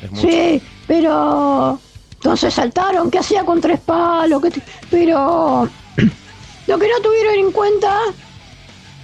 [0.02, 0.26] Es mucho.
[0.28, 1.78] Sí, pero
[2.16, 4.42] entonces saltaron, ¿qué hacía con tres palos?
[4.42, 5.68] ¿Qué te- Pero
[6.66, 7.96] lo que no tuvieron en cuenta,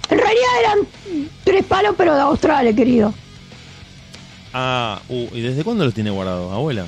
[0.09, 0.77] en realidad eran
[1.45, 3.13] tres palos, pero de Australia, querido.
[4.53, 6.85] Ah, uh, ¿y desde cuándo los tiene guardados, abuela?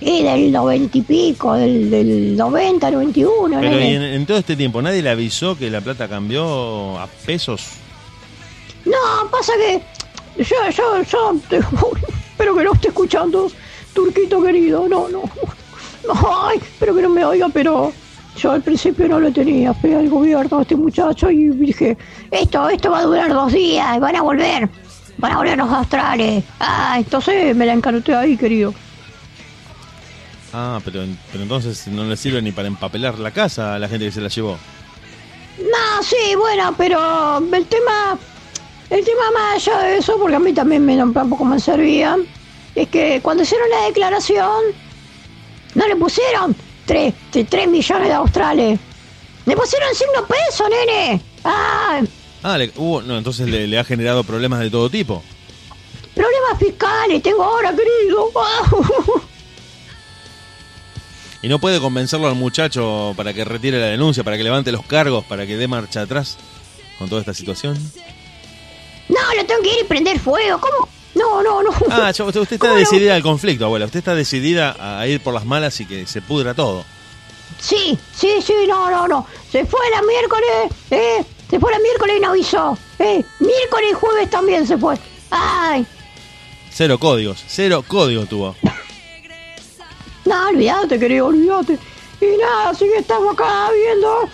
[0.00, 3.80] Y del noventa y pico, del, del 90, 91, Pero.
[3.80, 7.62] ¿y en, en todo este tiempo nadie le avisó que la plata cambió a pesos?
[8.84, 9.82] No, pasa que
[10.44, 13.50] yo, yo, yo, te- espero que no esté escuchando,
[13.94, 15.22] Turquito querido, no, no,
[16.06, 17.90] no, ay, espero que no me oiga, pero
[18.38, 21.96] yo al principio no lo tenía fe al gobierno a este muchacho y dije,
[22.30, 24.68] esto, esto va a durar dos días, van a volver,
[25.16, 26.44] van a volver los australes.
[26.60, 28.74] Ah, entonces me la encanuté ahí, querido.
[30.52, 34.06] Ah, pero, pero entonces no le sirve ni para empapelar la casa a la gente
[34.06, 34.58] que se la llevó.
[35.58, 38.18] No, sí, bueno, pero el tema,
[38.90, 42.16] el tema más allá de eso, porque a mí también me tampoco me servía,
[42.74, 44.62] es que cuando hicieron la declaración,
[45.74, 46.54] no le pusieron
[46.86, 47.12] 3,
[47.68, 48.80] millones de australes.
[49.46, 51.20] Le pusieron 5 pesos, nene.
[51.44, 52.00] Ah,
[52.42, 55.22] Ah, le- hubo- no, entonces le, le ha generado problemas de todo tipo.
[56.14, 58.30] problemas fiscales tengo ahora, querido.
[61.46, 64.84] Y no puede convencerlo al muchacho para que retire la denuncia, para que levante los
[64.84, 66.36] cargos, para que dé marcha atrás.
[66.98, 67.78] con toda esta situación?
[69.08, 70.60] No, lo tengo que ir y prender fuego.
[70.60, 70.88] ¿Cómo?
[71.14, 71.70] No, no, no.
[71.88, 73.84] Ah, usted, está decidida al conflicto, abuela.
[73.86, 76.84] Usted está decidida a ir por las malas y que se pudra todo.
[77.60, 79.24] Sí, sí, sí, no, no, no.
[79.52, 80.48] Se fue la miércoles,
[80.90, 81.24] eh.
[81.48, 82.76] Se fue la miércoles y no avisó.
[82.98, 84.98] Eh, miércoles y jueves también se fue.
[85.30, 85.86] Ay,
[86.72, 88.56] Cero códigos, cero código tuvo.
[90.26, 91.78] No, olvídate, querido, olvídate.
[92.20, 94.28] Y nada, así que estamos acá viendo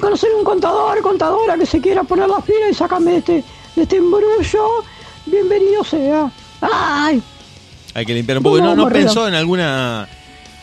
[0.00, 3.44] conocer un contador, contadora que se quiera poner las pilas y sacarme de este,
[3.76, 4.84] de este embrullo.
[5.26, 6.30] Bienvenido sea.
[6.60, 7.22] Ay,
[7.94, 8.58] Hay que limpiar un poco.
[8.60, 10.08] ¿No, pensó en alguna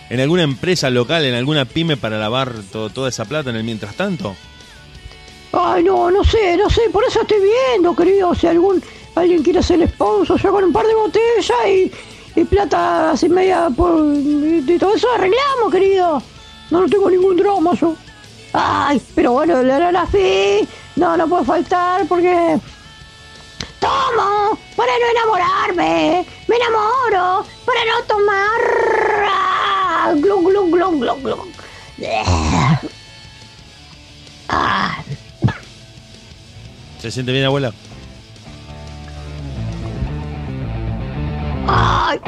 [0.09, 3.63] en alguna empresa local, en alguna pyme para lavar to- toda esa plata en el
[3.63, 4.35] mientras tanto?
[5.51, 8.83] Ay, no, no sé, no sé, por eso estoy viendo, querido, si algún
[9.15, 11.91] alguien quiere ser sponsor, ya con un par de botellas y,
[12.35, 16.21] y plata así media por y, todo eso arreglamos, querido.
[16.71, 17.95] No, no tengo ningún drama yo.
[18.53, 22.59] Ay, pero bueno, la la la fi, no, no puede faltar porque
[23.79, 28.61] tomo para no enamorarme, me enamoro para no tomar.
[30.21, 31.47] Glug, glug, glug, glug.
[34.49, 35.03] Ah.
[36.99, 37.73] ¿Se siente bien, abuela?
[41.67, 42.19] Ay.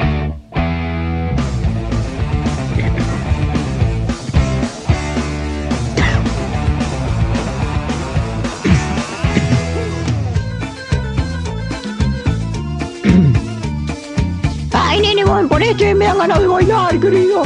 [14.72, 17.42] Ay, nene, por esto me dan ganas de bailar, querido.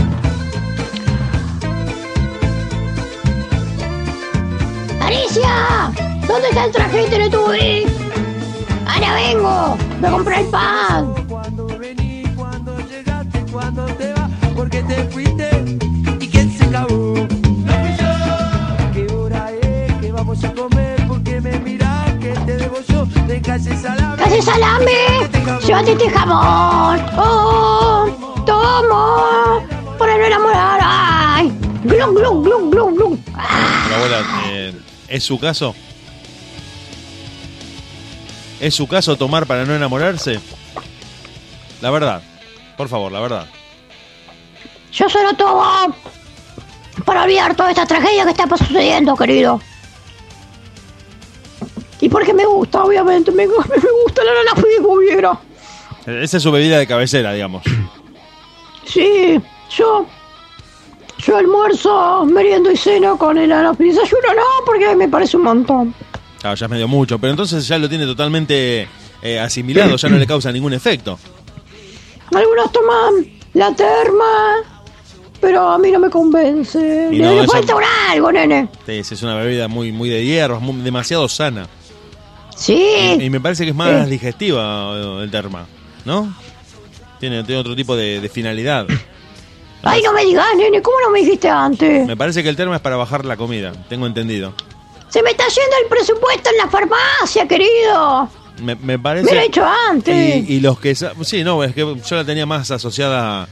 [5.03, 5.91] ¡Alicia!
[6.29, 7.87] ¿Dónde está el traje de Teletubby?
[8.87, 9.77] ¡Ahora vengo!
[10.01, 11.30] ¡Voy a comprar el pan!
[13.75, 15.49] Cuando te vas, porque te fuiste
[16.21, 17.15] y quién se acabó.
[17.15, 18.93] No fui yo.
[18.93, 19.93] ¿Qué hora es?
[20.01, 21.07] ¿Qué vamos a comer?
[21.07, 24.23] Porque me mirás que te debo yo de calle salame.
[24.23, 25.61] ¡Casi salame!
[25.65, 27.01] ¡Llévate este jamón!
[27.17, 28.43] ¡Oh!
[28.47, 29.67] ¡Tomo!
[29.99, 30.81] ¡Para no enamorar!
[30.83, 31.53] ¡Ay!
[31.85, 33.19] ¡Glum, glum, glum, glum, glum!
[33.35, 33.85] ¡Ah!
[33.85, 34.75] Pero, abuela, eh,
[35.09, 35.75] ¿es su caso?
[38.59, 40.41] ¿Es su caso tomar para no enamorarse?
[41.81, 42.23] La verdad,
[42.77, 43.47] por favor, la verdad.
[44.93, 45.63] Yo solo tomo
[47.05, 49.61] para olvidar toda esta tragedia que está sucediendo, querido.
[52.01, 53.31] Y porque me gusta, obviamente.
[53.31, 55.39] Me, me gusta la nana de hubiera.
[56.07, 57.63] Esa es su bebida de cabecera, digamos.
[58.87, 59.41] Sí,
[59.77, 60.05] yo.
[61.19, 63.85] Yo almuerzo, meriendo y ceno con el anafi.
[63.85, 65.95] Desayuno no, porque me parece un montón.
[66.41, 68.89] Claro, ya es medio mucho, pero entonces ya lo tiene totalmente
[69.23, 71.19] eh, asimilado, ya no le causa ningún efecto.
[72.35, 74.80] Algunos toman la terma,
[75.41, 77.09] pero a mí no me convence.
[77.11, 78.69] Y Le, no, le eso- falta un algo, nene.
[78.87, 81.67] Es una bebida muy, muy de hierro, es muy- demasiado sana.
[82.57, 82.75] Sí.
[83.19, 85.67] Y, y me parece que es más digestiva eh, el terma,
[86.05, 86.35] ¿no?
[87.19, 88.87] Tiene, tiene otro tipo de, de finalidad.
[89.83, 92.07] Ay, no me digas, nene, ¿cómo no me dijiste antes?
[92.07, 94.53] Me parece que el terma es para bajar la comida, tengo entendido.
[95.09, 98.29] Se me está yendo el presupuesto en la farmacia, querido.
[98.63, 99.35] Me, me Me parece...
[99.35, 100.49] lo he hecho antes.
[100.49, 103.49] Y, y los que sa- sí, no, es que yo la tenía más asociada a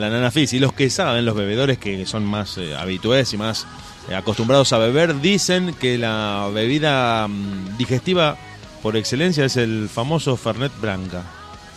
[0.00, 0.54] la nana fizz.
[0.54, 3.66] Y los que saben, los bebedores que son más eh, habitués y más
[4.08, 8.36] eh, acostumbrados a beber, dicen que la bebida mm, digestiva
[8.82, 11.22] por excelencia es el famoso Fernet Branca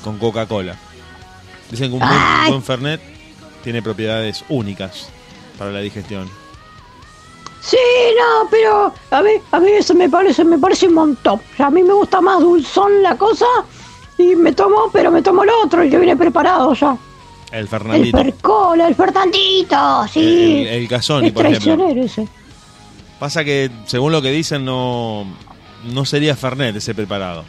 [0.04, 0.75] con Coca-Cola.
[1.69, 2.04] Dicen que un
[2.47, 3.01] buen, Fernet
[3.63, 5.10] tiene propiedades únicas
[5.58, 6.30] para la digestión.
[7.62, 7.78] Sí,
[8.15, 11.36] no, pero a mí, a mí eso me parece, me parece un montón.
[11.36, 13.47] O sea, a mí me gusta más dulzón la cosa
[14.17, 16.95] y me tomo, pero me tomo el otro, el que viene preparado ya.
[17.56, 18.18] El El Fernandito.
[18.18, 20.65] percola, el fertantito, sí.
[20.68, 21.88] El, el Casoni, es por ejemplo.
[21.89, 22.28] ese.
[23.20, 25.26] Pasa que, según lo que dicen, no,
[25.86, 27.46] no sería Fernet ese preparado.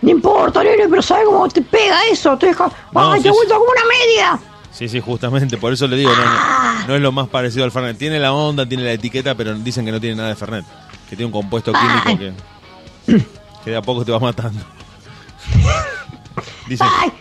[0.00, 2.36] No importa, nene, pero ¿sabes cómo te pega eso?
[2.38, 2.70] Te deja.
[2.92, 3.36] No, ¡Ay, sí, te ha sí.
[3.38, 4.38] vuelto como una media!
[4.72, 7.70] Sí, sí, justamente, por eso le digo, no, no, no es lo más parecido al
[7.72, 7.96] Fernet.
[7.98, 10.64] Tiene la onda, tiene la etiqueta, pero dicen que no tiene nada de Fernet.
[11.08, 12.34] Que tiene un compuesto químico
[13.06, 13.24] que,
[13.64, 14.60] que de a poco te va matando.
[16.68, 17.12] Dicen, ¡Ay!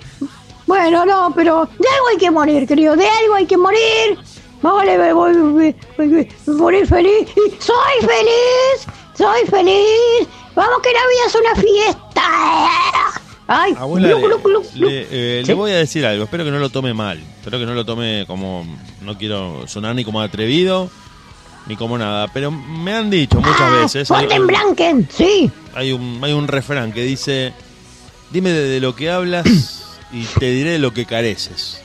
[0.66, 4.18] Bueno, no, pero de algo hay que morir, querido, de algo hay que morir.
[4.61, 7.28] Más vale me voy, me- me- morir feliz.
[7.36, 8.88] Y ¡Soy feliz!
[9.18, 10.28] ¡Soy feliz!
[10.55, 12.24] ¡Vamos que la vida es una fiesta!
[13.47, 13.76] ¡Ay!
[13.78, 14.07] abuela,
[14.76, 15.47] le, eh, Sí.
[15.47, 17.20] le voy a decir algo, espero que no lo tome mal.
[17.39, 18.66] Espero que no lo tome como,
[19.01, 20.89] no quiero sonar ni como atrevido,
[21.68, 22.30] ni como nada.
[22.34, 24.07] Pero me han dicho muchas Ah, veces...
[24.07, 25.51] Ponte en Blanken, sí.
[25.76, 27.53] hay un, hay un refrán que dice,
[28.32, 29.82] dime de, de lo que hablas
[30.14, 31.82] y te diré lo que careces.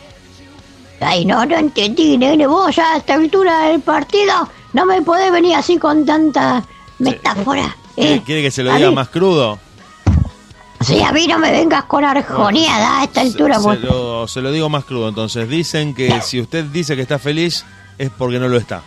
[1.01, 2.47] Ay, no, no entendí, nene.
[2.47, 6.65] Vos ya a esta altura del partido no me podés venir así con tanta
[6.99, 7.75] metáfora.
[7.97, 8.21] ¿eh?
[8.27, 9.59] ¿Quiere que se lo diga mí- más crudo?
[10.81, 13.57] Sí, a mí no me vengas con arjoneada a esta altura.
[13.59, 13.81] Se, pues.
[13.81, 15.09] se lo, se lo digo más crudo.
[15.09, 17.65] Entonces, dicen que si usted dice que está feliz,
[17.99, 18.83] es porque no lo está.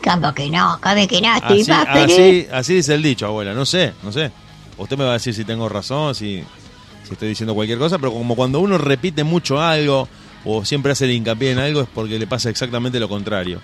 [0.00, 2.12] Camba que no, cabe que no, estoy Así, más feliz.
[2.12, 3.54] así, así dice el dicho, abuela.
[3.54, 4.32] No sé, no sé.
[4.78, 6.42] Usted me va a decir si tengo razón, si,
[7.04, 10.08] si estoy diciendo cualquier cosa, pero como cuando uno repite mucho algo
[10.44, 13.60] o siempre hace el hincapié en algo es porque le pasa exactamente lo contrario.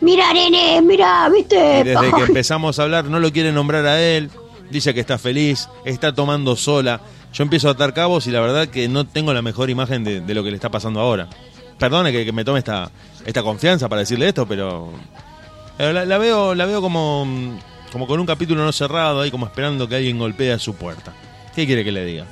[0.00, 1.80] Mira, nene, mira, viste.
[1.80, 4.30] Y desde que empezamos a hablar, no lo quiere nombrar a él,
[4.68, 7.00] dice que está feliz, está tomando sola.
[7.32, 10.20] Yo empiezo a atar cabos y la verdad que no tengo la mejor imagen de,
[10.20, 11.28] de lo que le está pasando ahora.
[11.78, 12.90] Perdone que, que me tome esta,
[13.24, 14.90] esta confianza para decirle esto, pero
[15.78, 17.58] eh, la, la veo, la veo como,
[17.92, 21.14] como con un capítulo no cerrado, ahí como esperando que alguien golpee a su puerta.
[21.54, 22.26] ¿Qué quiere que le diga?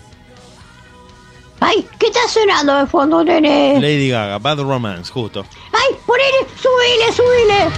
[1.60, 3.78] Ay, ¿qué está sonando de fondo, nene?
[3.78, 5.44] Lady Gaga, Bad Romance, justo.
[5.72, 7.70] Ay, ponele, subile, subile.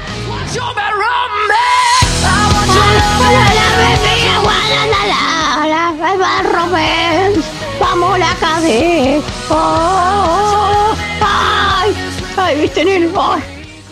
[7.81, 9.25] Vamos la cadena.
[9.51, 11.95] Oh, ay,
[12.37, 13.11] ay, viste, nene.
[13.17, 13.43] Ay,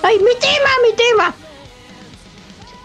[0.03, 1.34] ay, mi tema, mi tema.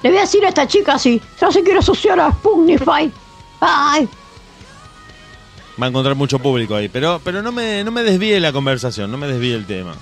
[0.01, 1.21] Le voy a decir a esta chica así.
[1.39, 3.11] Ya se quiere asociar a Pugnify.
[3.61, 4.09] Ay,
[5.81, 9.11] Va a encontrar mucho público ahí, pero, pero no, me, no me desvíe la conversación,
[9.11, 9.93] no me desvíe el tema.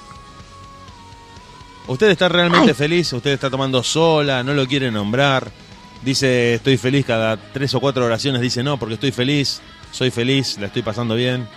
[1.87, 3.11] ¿Usted está realmente feliz?
[3.11, 4.43] ¿Usted está tomando sola?
[4.43, 5.51] ¿No lo quiere nombrar?
[6.03, 8.41] Dice, estoy feliz cada tres o cuatro oraciones.
[8.41, 9.61] Dice, no, porque estoy feliz,
[9.91, 11.47] soy feliz, la estoy pasando bien.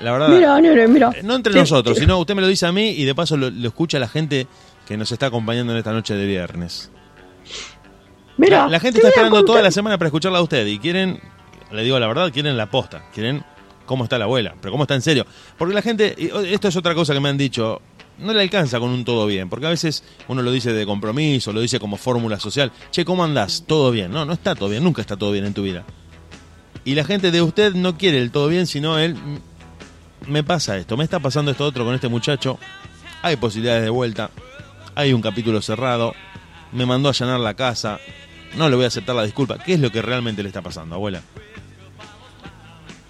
[0.00, 1.10] La verdad, mira, nene, mira.
[1.14, 3.50] eh, no entre nosotros, sino usted me lo dice a mí y de paso lo,
[3.50, 4.46] lo escucha la gente
[4.86, 6.90] que nos está acompañando en esta noche de viernes.
[8.36, 10.78] Mira, La, la gente te está esperando toda la semana para escucharla a usted y
[10.78, 11.20] quieren,
[11.72, 13.44] le digo la verdad, quieren la posta, quieren
[13.86, 15.26] cómo está la abuela, pero cómo está en serio.
[15.58, 16.14] Porque la gente,
[16.52, 17.80] esto es otra cosa que me han dicho,
[18.18, 21.52] no le alcanza con un todo bien, porque a veces uno lo dice de compromiso,
[21.52, 22.70] lo dice como fórmula social.
[22.90, 23.64] Che, ¿cómo andás?
[23.66, 24.12] ¿Todo bien?
[24.12, 25.84] No, no está todo bien, nunca está todo bien en tu vida.
[26.84, 30.76] Y la gente de usted no quiere el todo bien, sino él, "Mm, me pasa
[30.76, 32.58] esto, me está pasando esto otro con este muchacho,
[33.22, 34.30] hay posibilidades de vuelta,
[34.94, 36.14] hay un capítulo cerrado,
[36.72, 37.98] me mandó a allanar la casa,
[38.56, 39.58] no le voy a aceptar la disculpa.
[39.58, 41.22] ¿Qué es lo que realmente le está pasando, abuela?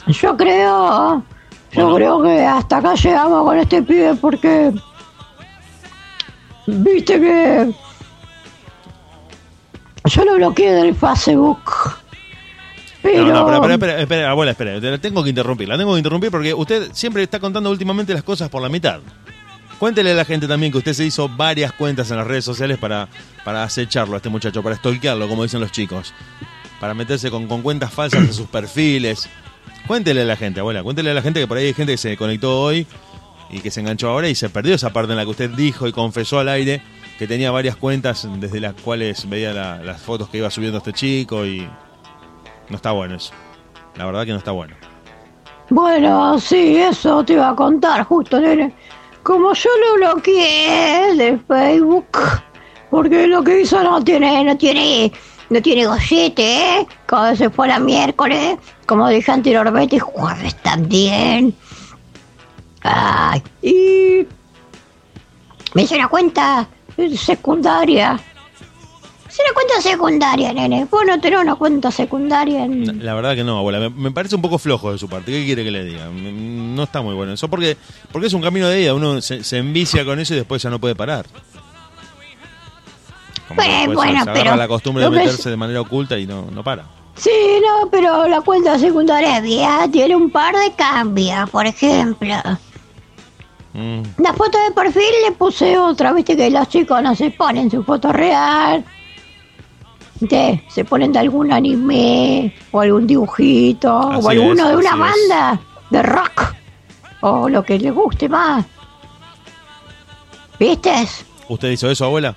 [0.07, 1.23] Yo creo,
[1.73, 1.95] yo Bueno.
[1.95, 4.73] creo que hasta acá llegamos con este pibe porque
[6.67, 7.73] viste que
[10.05, 11.61] yo lo bloqueé del Facebook.
[13.03, 14.79] Pero No, no, pero, espera, espera, espera, abuela, espera.
[14.79, 15.69] La tengo que interrumpir.
[15.69, 19.01] La tengo que interrumpir porque usted siempre está contando últimamente las cosas por la mitad.
[19.79, 22.77] Cuéntele a la gente también que usted se hizo varias cuentas en las redes sociales
[22.77, 23.09] para,
[23.45, 26.13] para acecharlo a este muchacho, para stalkearlo, como dicen los chicos.
[26.79, 29.29] Para meterse con, con cuentas falsas en sus perfiles.
[29.91, 30.85] Cuéntele a la gente, abuela.
[30.85, 32.87] Cuéntele a la gente que por ahí hay gente que se conectó hoy
[33.51, 35.89] y que se enganchó ahora y se perdió esa parte en la que usted dijo
[35.89, 36.81] y confesó al aire
[37.19, 40.93] que tenía varias cuentas desde las cuales veía la- las fotos que iba subiendo este
[40.93, 41.69] chico y
[42.69, 43.33] no está bueno eso.
[43.97, 44.77] La verdad que no está bueno.
[45.71, 48.73] bueno, sí, eso te iba a contar justo, nene.
[49.25, 52.07] Como yo lo bloqueé de Facebook,
[52.91, 55.11] porque lo que hizo no tiene, no tiene,
[55.49, 56.87] no tiene gollete, ¿eh?
[57.09, 58.57] Cuando se fue la miércoles,
[58.91, 61.55] como dije anteriormente, jueves también.
[62.83, 64.27] Ay, y
[65.75, 66.67] me hice una cuenta
[67.17, 68.19] secundaria.
[69.29, 70.89] Hice una cuenta secundaria, nene.
[70.91, 73.05] Vos no tenés una cuenta secundaria en...
[73.05, 73.79] La verdad que no, abuela.
[73.79, 75.31] Me, me parece un poco flojo de su parte.
[75.31, 76.11] ¿Qué quiere que le diga?
[76.11, 77.77] Me- No está muy bueno eso porque,
[78.11, 78.93] porque es un camino de vida.
[78.93, 81.27] Uno se, se envicia con eso y después ya no puede parar.
[83.47, 86.51] Como después bueno, se pero la costumbre de es- meterse de manera oculta y no,
[86.51, 86.87] no para.
[87.21, 89.43] Sí, no, pero la cuenta secundaria
[89.93, 91.51] tiene un par de cambios.
[91.51, 92.35] Por ejemplo,
[93.73, 96.13] Mm, la foto de perfil le puse otra.
[96.13, 98.85] Viste que los chicos no se ponen su foto real.
[100.19, 100.65] ¿Viste?
[100.69, 104.99] Se ponen de algún anime o algún dibujito Así o alguno es, de una es.
[104.99, 105.61] banda
[105.91, 106.55] de rock
[107.21, 108.65] o lo que les guste más.
[110.59, 110.93] ¿Viste?
[111.49, 112.35] ¿Usted hizo eso, abuela?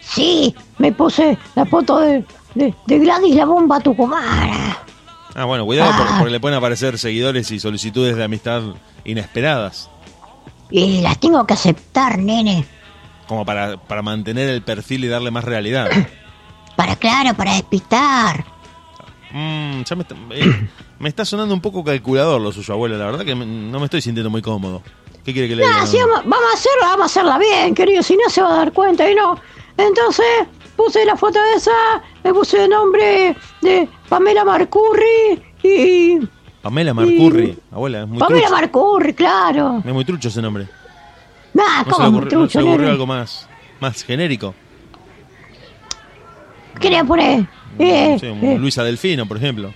[0.00, 2.24] Sí, me puse la foto de,
[2.54, 4.76] de, de Gladys la bomba tucumana.
[5.34, 5.96] Ah, bueno, cuidado Ah.
[5.98, 8.62] porque, porque le pueden aparecer seguidores y solicitudes de amistad
[9.04, 9.88] inesperadas.
[10.70, 12.64] Y las tengo que aceptar, nene.
[13.28, 15.88] Como para, para mantener el perfil y darle más realidad.
[16.76, 18.46] Para, claro, para despistar.
[19.30, 22.96] Mm, ya me está, eh, me está sonando un poco calculador lo suyo, abuela.
[22.96, 24.82] La verdad que me- no me estoy sintiendo muy cómodo.
[25.22, 25.76] ¿Qué quiere que le diga?
[25.76, 25.90] Vamos
[26.50, 28.02] a hacerla, vamos a hacerla bien, querido.
[28.02, 29.38] Si no, se va a dar cuenta y no.
[29.76, 30.24] Entonces,
[30.76, 31.70] puse la foto esa,
[32.22, 36.18] le puse el nombre de Pamela Marcurri y...
[36.62, 38.54] Pamela Marcurri, abuela, es muy Pamela trucho.
[38.54, 39.82] Marcurri, claro.
[39.84, 40.68] Es muy trucho ese nombre.
[41.54, 42.90] Nah, ¿No se ¿cómo no se trucho, ocurrió nene?
[42.90, 43.48] algo más,
[43.80, 44.54] más genérico?
[46.80, 47.46] ¿Qué le poner?
[47.78, 49.72] Eh, eh, Luisa Delfino, por ejemplo.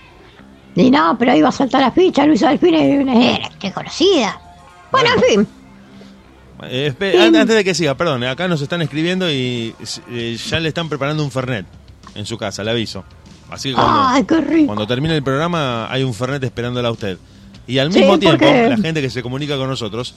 [0.75, 4.39] Y no, pero iba a saltar la ficha, Luisa Delfín es una que conocida.
[4.91, 5.47] Bueno, en fin.
[6.63, 9.75] Eh, antes de que siga, perdón, acá nos están escribiendo y
[10.09, 11.65] eh, ya le están preparando un Fernet
[12.15, 13.03] en su casa, le aviso.
[13.49, 14.23] Así que cuando, Ay,
[14.65, 17.17] cuando termine el programa hay un Fernet esperándola a usted.
[17.67, 20.15] Y al Sí, mismo tiempo, porque- la gente que se comunica con nosotros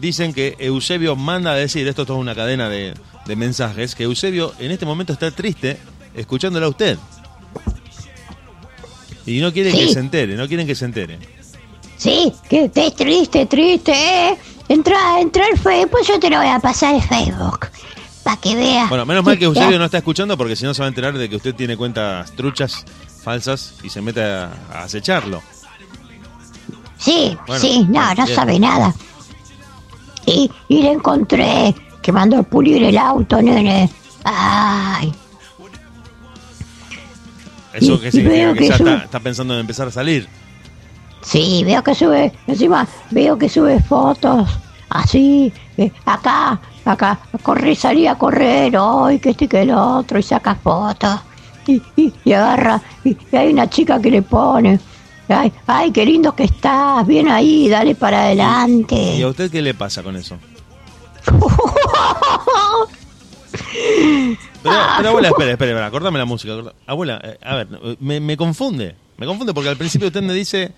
[0.00, 2.94] dicen que Eusebio manda a decir, esto es toda una cadena de,
[3.26, 5.78] de mensajes, que Eusebio en este momento está triste
[6.16, 6.98] escuchándola a usted.
[9.26, 11.18] Y no quieren que se entere, no quieren que se entere.
[11.96, 14.36] Sí, que estés triste, triste, ¿eh?
[14.68, 17.68] Entra, entra al Facebook, pues yo te lo voy a pasar el Facebook.
[18.22, 18.88] Para que veas.
[18.88, 21.16] Bueno, menos mal que Eusebio no está escuchando porque si no se va a enterar
[21.16, 22.84] de que usted tiene cuentas truchas,
[23.22, 25.42] falsas y se mete a, a acecharlo.
[26.96, 28.94] Sí, Bueno, sí, no, no sabe nada.
[30.24, 33.90] Y, y le encontré que mandó a pulir el auto, nene.
[34.24, 35.12] Ay,
[37.74, 40.26] Eso Y- que significa que, que ya está, está pensando en empezar a salir.
[41.24, 44.48] Sí, veo que sube, encima, veo que sube fotos
[44.94, 50.18] así, eh, acá, acá, a correr, salí a correr, hoy que este que el otro,
[50.18, 51.20] y saca fotos.
[51.66, 54.78] Y, y, y agarra, y, y hay una chica que le pone,
[55.28, 58.94] ay, ay, qué lindo que estás, bien ahí, dale para adelante.
[58.94, 60.38] ¿Y a usted qué le pasa con eso?
[64.62, 66.54] Pero, pero abuela, espere, espere, espere, acordame la música.
[66.86, 67.68] Abuela, eh, a ver,
[68.00, 68.96] me, me confunde.
[69.18, 70.72] Me confunde porque al principio usted me dice,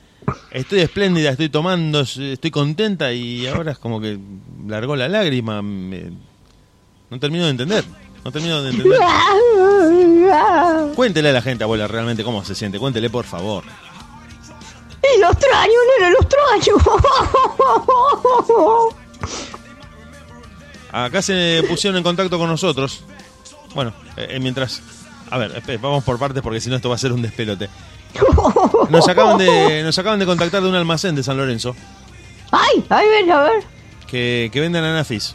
[0.50, 4.18] estoy espléndida, estoy tomando, estoy contenta y ahora es como que
[4.66, 5.62] largó la lágrima.
[5.62, 6.10] me-
[7.10, 7.84] no termino de entender.
[8.24, 8.98] No termino de entender.
[10.96, 12.78] Cuéntele a la gente, abuela, realmente cómo se siente.
[12.78, 13.62] Cuéntele, por favor.
[15.20, 16.74] Lo extraño, nene, lo extraño.
[20.92, 23.04] Acá se pusieron en contacto con nosotros.
[23.74, 24.82] Bueno, eh, eh, mientras...
[25.30, 27.68] A ver, vamos por partes porque si no esto va a ser un despelote.
[28.90, 31.74] Nos acaban de, nos acaban de contactar de un almacén de San Lorenzo
[32.52, 33.64] Ay, ay, ven, a ver.
[34.06, 35.34] que, que venden anafis.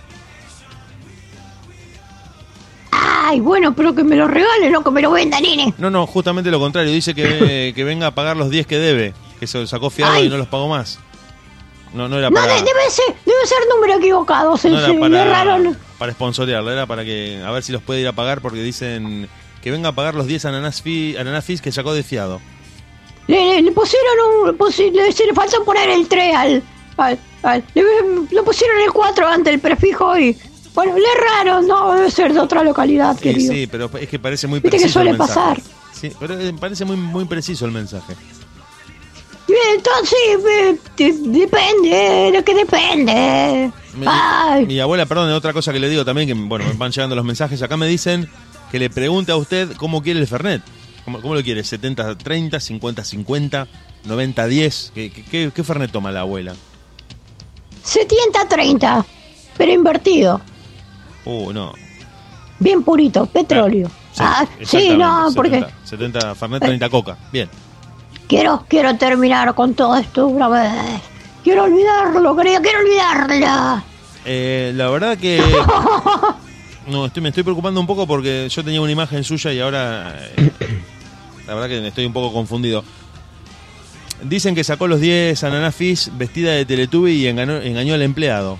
[2.91, 5.73] Ay, bueno, pero que me lo regale, no que me lo venda, nene.
[5.77, 6.91] No, no, justamente lo contrario.
[6.91, 9.13] Dice que, que venga a pagar los 10 que debe.
[9.39, 10.25] Que se sacó fiado Ay.
[10.25, 10.99] y no los pagó más.
[11.93, 14.99] No, no era No, para, de- debe ser, debe ser número equivocado, se, no era
[14.99, 16.71] para, para sponsorearlo.
[16.71, 19.27] Era para que a ver si los puede ir a pagar porque dicen
[19.61, 22.39] que venga a pagar los 10 ananas fi- ananafis que sacó de fiado.
[23.27, 24.07] Le, le- pusieron
[24.49, 24.57] un.
[24.57, 26.63] pusi- le, se le faltó poner el 3 al.
[26.97, 27.83] al, al- le,
[28.29, 30.37] le pusieron el 4 ante el prefijo y.
[30.73, 33.53] Bueno, le erraron, no, debe ser de otra localidad, Sí, querido.
[33.53, 35.01] sí, pero es que parece muy Viste que preciso.
[35.01, 35.61] el suele mensaje.
[35.61, 35.61] pasar.
[35.93, 38.13] Sí, pero eh, parece muy, muy preciso el mensaje.
[39.75, 40.17] Entonces,
[40.49, 43.71] eh, de- depende, de que depende.
[43.95, 46.91] Mi, Ay, mi abuela, perdón, otra cosa que le digo también, que bueno, me van
[46.91, 47.61] llegando los mensajes.
[47.61, 48.29] Acá me dicen
[48.71, 50.61] que le pregunte a usted cómo quiere el Fernet.
[51.05, 51.61] ¿Cómo, cómo lo quiere?
[51.61, 53.67] ¿70-30, 50-50,
[54.05, 54.91] 90-10?
[54.93, 56.53] ¿Qué, qué, qué, qué Fernet toma la abuela?
[57.85, 59.05] 70-30,
[59.57, 60.41] pero invertido.
[61.25, 61.73] Uh, no.
[62.59, 63.87] Bien purito, petróleo.
[64.11, 67.17] Sí, ah, sí, no, porque 70, 70 Fernet, 30 Coca.
[67.31, 67.49] Bien.
[68.27, 71.01] quiero, quiero terminar con todo esto una vez.
[71.43, 73.83] Quiero olvidarlo, querido, quiero olvidarla.
[74.25, 75.41] Eh, la verdad que...
[76.87, 80.15] No, estoy, me estoy preocupando un poco porque yo tenía una imagen suya y ahora...
[80.37, 80.51] eh,
[81.47, 82.83] la verdad que estoy un poco confundido.
[84.23, 88.57] Dicen que sacó los 10 ananafis vestida de Teletubby y engañó, engañó al empleado.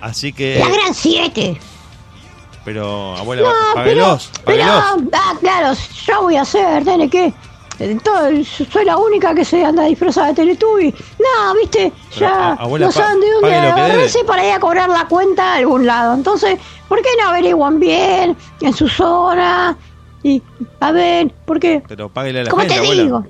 [0.00, 0.58] Así que...
[0.58, 1.58] La gran 7.
[2.64, 5.10] Pero, abuela, No, pero, páguelos, pero, páguelos.
[5.14, 5.76] ah, claro,
[6.06, 7.32] yo voy a hacer, nene, ¿qué?
[7.78, 10.92] Entonces, soy la única que se anda disfrazada de Teletubby.
[11.18, 14.88] No, viste, ya a- abuela, no saben de dónde que agarrarse para ir a cobrar
[14.88, 16.14] la cuenta a algún lado.
[16.14, 16.58] Entonces,
[16.88, 19.76] ¿por qué no averiguan bien en su zona?
[20.24, 20.42] Y,
[20.80, 21.82] a ver, ¿por qué?
[21.86, 23.02] Pero páguele a la ¿Cómo gente, te abuela.
[23.04, 23.26] digo?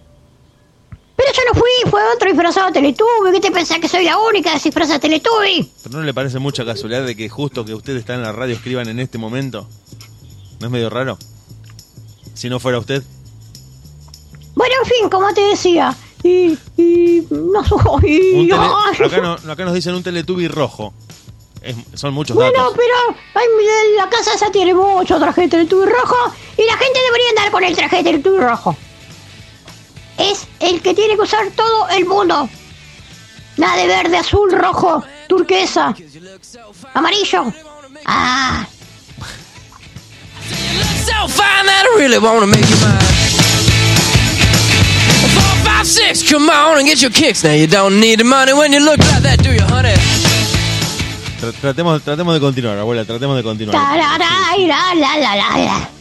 [1.16, 3.32] Pero yo no fui, fue otro disfrazado de Teletubby.
[3.32, 5.70] ¿Qué te pensás que soy la única disfrazada de Teletubby?
[5.82, 8.54] ¿Pero no le parece mucha casualidad de que justo que usted está en la radio
[8.54, 9.68] escriban en este momento?
[10.60, 11.18] ¿No es medio raro?
[12.34, 13.02] Si no fuera usted.
[14.58, 15.94] Bueno, en fin, como te decía.
[16.24, 18.50] Y, y no soy.
[19.06, 20.92] Acá, no- acá nos dicen un Teletubby rojo.
[21.62, 22.74] Es- son muchos Bueno, datos.
[22.76, 26.16] pero ay, mira, la casa esa tiene mucho traje de Teletubby rojo
[26.56, 28.76] y la gente debería andar con el traje de Teletubby rojo.
[30.18, 32.48] Es el que tiene que usar todo el mundo.
[33.58, 35.94] Nada de verde, azul, rojo, turquesa,
[36.94, 37.44] amarillo.
[38.06, 38.66] Ah,
[45.78, 47.44] five, six, come on and get your kicks.
[47.44, 49.94] Now you don't need the money when you look like that, do you, honey?
[51.40, 53.76] Tra- tratemos, tratemos de continuar, abuela, tratemos de continuar.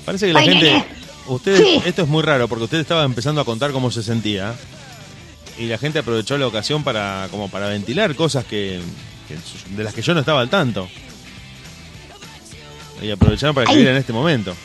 [0.05, 0.83] Parece que la gente.
[1.27, 4.55] Ustedes, esto es muy raro porque usted estaba empezando a contar cómo se sentía
[5.59, 8.79] y la gente aprovechó la ocasión para como para ventilar cosas que,
[9.27, 10.87] que- de las que yo no estaba al tanto
[13.01, 13.73] y aprovecharon para Ay.
[13.73, 14.55] escribir en este momento.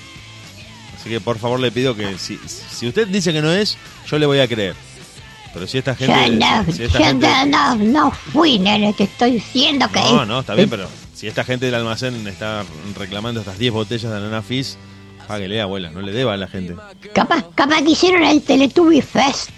[0.99, 3.77] Así que por favor le pido que si, si usted dice que no es,
[4.09, 4.77] yo le voy a creer.
[5.55, 7.29] Pero si esta gente, Yo no, si esta yo gente
[7.87, 10.01] no, fui, nene, te estoy diciendo que...
[10.01, 12.65] no, no, está bien, pero si esta gente del almacén está
[12.99, 14.77] reclamando estas 10 botellas de Nana Fizz,
[15.29, 16.75] páguele, abuela, no le deba a la gente.
[17.15, 19.51] Capaz, capaz que hicieron el Teletubby Fest.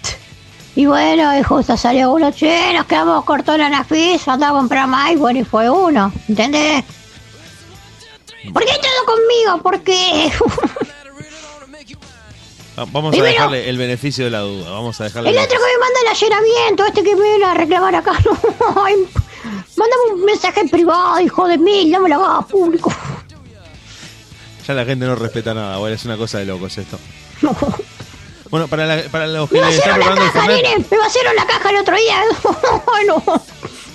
[0.75, 4.87] Y bueno, y justo salió uno, che, nos quedamos cortos la Nafis, anda a comprar
[4.89, 6.83] más, y bueno, y fue uno, ¿entendés?
[8.53, 9.63] ¿Por qué todo conmigo?
[9.63, 10.29] ¿Por qué?
[10.41, 10.87] Va-
[12.91, 14.69] Vamos a dejarle el beneficio de la duda.
[14.71, 15.29] Vamos a dejarle.
[15.29, 18.37] el otro que me manda el allanamiento, este que me viene a reclamar acá, no,
[19.77, 22.93] mándame un mensaje privado, hijo de mil, no me lo hagas público.
[24.67, 25.95] Ya la gente no respeta nada, abuela.
[25.95, 26.97] Es una cosa de locos esto.
[28.49, 31.35] Bueno, para, la- para los que Me están la preparando el caja, nene, me vaciaron
[31.35, 32.21] la caja el otro día.
[33.07, 33.23] No,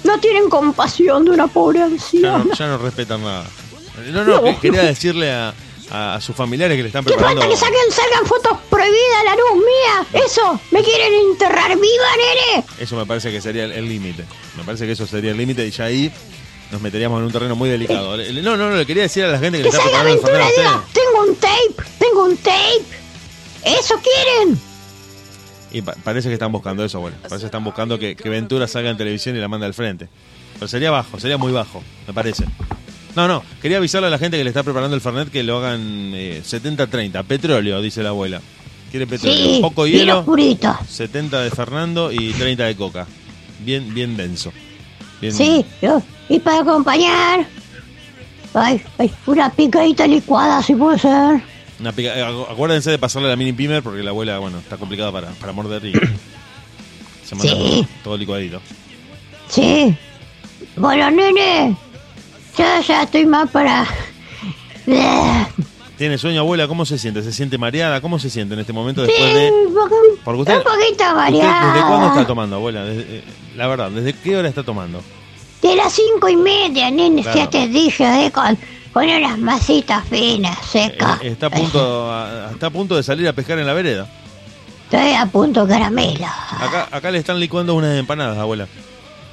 [0.05, 2.39] no tienen compasión de una pobre ya anciana.
[2.45, 3.45] no, ya no respetan nada.
[4.13, 5.53] No, no, que- quería decirle a,
[5.91, 7.43] a- a sus familiares que le están ¿Qué preparando.
[7.43, 10.23] falta que saquen, salgan fotos prohibidas a la luz mía?
[10.25, 10.61] ¿Eso?
[10.71, 12.65] ¿Me quieren enterrar viva, nene?
[12.79, 14.25] Eso me parece que sería el límite.
[14.57, 16.13] Me parece que eso sería el límite y ya ahí
[16.71, 18.17] nos meteríamos en un terreno muy delicado.
[18.17, 19.83] Le- le- No, no, no, le quería decir a la gente que le Que está
[19.91, 22.85] salga preparando el diga, tengo un tape, tengo un tape.
[23.65, 24.61] ¿Eso quieren?
[25.73, 27.17] Y pa- parece que están buscando eso, bueno.
[27.23, 30.09] Parece que están buscando que, que Ventura salga en televisión y la manda al frente.
[30.55, 32.45] Pero sería bajo, sería muy bajo, me parece.
[33.17, 35.59] No, no, quería avisarle a la gente que le está preparando el Fernet que lo
[35.59, 37.25] hagan eh, 70-30.
[37.25, 38.41] Petróleo, dice la abuela.
[38.91, 39.37] Quiere petróleo.
[39.55, 40.77] Sí, Poco hielo, oscurito.
[40.89, 43.07] 70 de Fernando y 30 de Coca.
[43.61, 44.53] Bien, bien denso.
[45.21, 46.03] Bien- Sí, yo.
[46.29, 47.47] Y para acompañar...
[48.55, 51.41] Ay, ay, una picadita licuada, si puede ser.
[51.79, 54.77] Una pica- eh, acu- acuérdense de pasarle la mini pimer porque la abuela, bueno, está
[54.77, 55.93] complicada para, para morder y
[57.25, 57.59] se manda Sí.
[57.59, 58.61] todo, todo licuadito.
[59.49, 59.95] Sí.
[60.77, 61.77] Bueno, nene.
[62.61, 63.87] Ya, ya estoy más para...
[65.97, 66.67] ¿Tiene sueño, abuela?
[66.67, 67.23] ¿Cómo se siente?
[67.23, 68.01] ¿Se siente mareada?
[68.01, 69.51] ¿Cómo se siente en este momento Sí, después de...?
[69.51, 69.95] un poco-
[70.25, 71.73] Porque usted- un poquito ¿Usted variada.
[71.75, 72.85] ¿Desde cuándo está tomando, abuela?
[72.85, 73.25] Desde- eh,
[73.57, 75.03] la verdad, ¿desde qué hora está tomando?
[75.63, 77.39] De las cinco y media, nene, Claro.
[77.39, 78.57] ya te dije, eh, con,
[78.95, 81.21] con unas masitas finas, secas.
[81.23, 84.07] Eh, está, a punto, a- está a punto de salir a pescar en la vereda.
[84.91, 86.27] Estoy a punto caramelo.
[86.59, 88.67] Acá, acá le están licuando unas empanadas, abuela.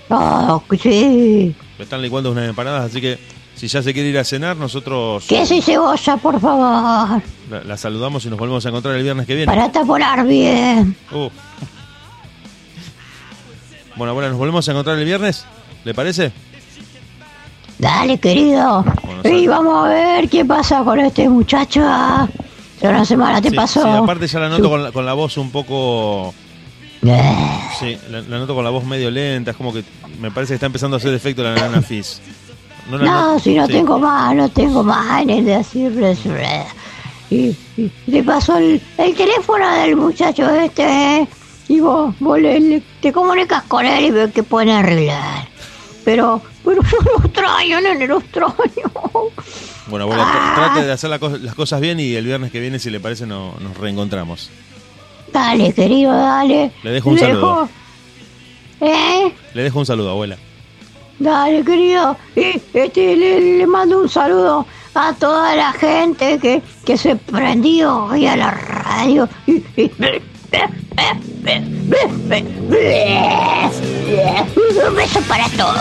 [0.09, 1.55] Oh, sí.
[1.79, 3.19] Están licuando unas empanadas, así que
[3.55, 7.21] si ya se quiere ir a cenar, nosotros Queso y cebolla, por favor.
[7.49, 9.51] la, la saludamos y nos volvemos a encontrar el viernes que viene.
[9.51, 10.95] Para taponar bien.
[11.11, 11.29] Uh.
[13.95, 15.45] Bueno, abuela, nos volvemos a encontrar el viernes.
[15.83, 16.31] ¿Le parece?
[17.79, 18.83] Dale, querido.
[19.03, 21.81] Bueno, y vamos a ver qué pasa con este muchacho.
[22.81, 23.81] Una semana te Sí, pasó.
[23.81, 26.33] sí, aparte ya la noto con la, con la voz un poco...
[27.79, 29.83] Sí, la, la noto con la voz medio lenta, es como que
[30.19, 32.19] me parece que está empezando a hacer efecto la nana Fizz.
[32.89, 33.73] No, si no sí.
[33.73, 36.19] tengo más, no tengo más en el decirles.
[37.29, 40.83] Y, y te pasó el, el teléfono del muchacho este,
[41.19, 41.27] ¿eh?
[41.67, 45.47] y vos, vos le- le- te comunicas con él y ves que pueden arreglar.
[46.05, 48.55] Pero, pero yo lo extraño, nene, lo extraño.
[49.87, 50.53] Bueno, tra- Ah.
[50.73, 52.99] trate de hacer la co- las cosas bien y el viernes que viene, si le
[53.01, 54.49] parece, no- nos reencontramos.
[55.33, 56.71] Dale, querido, dale.
[56.83, 57.69] Le dejo un saludo.
[58.81, 59.31] ¿Eh?
[59.53, 60.37] Le dejo un saludo, abuela.
[61.19, 62.15] Dale, querido.
[62.35, 68.05] Y este, le, le mando un saludo a toda la gente que, que se prendió
[68.05, 69.27] hoy a la radio.
[69.47, 69.91] Y- y-
[74.87, 75.77] Un beso para todos.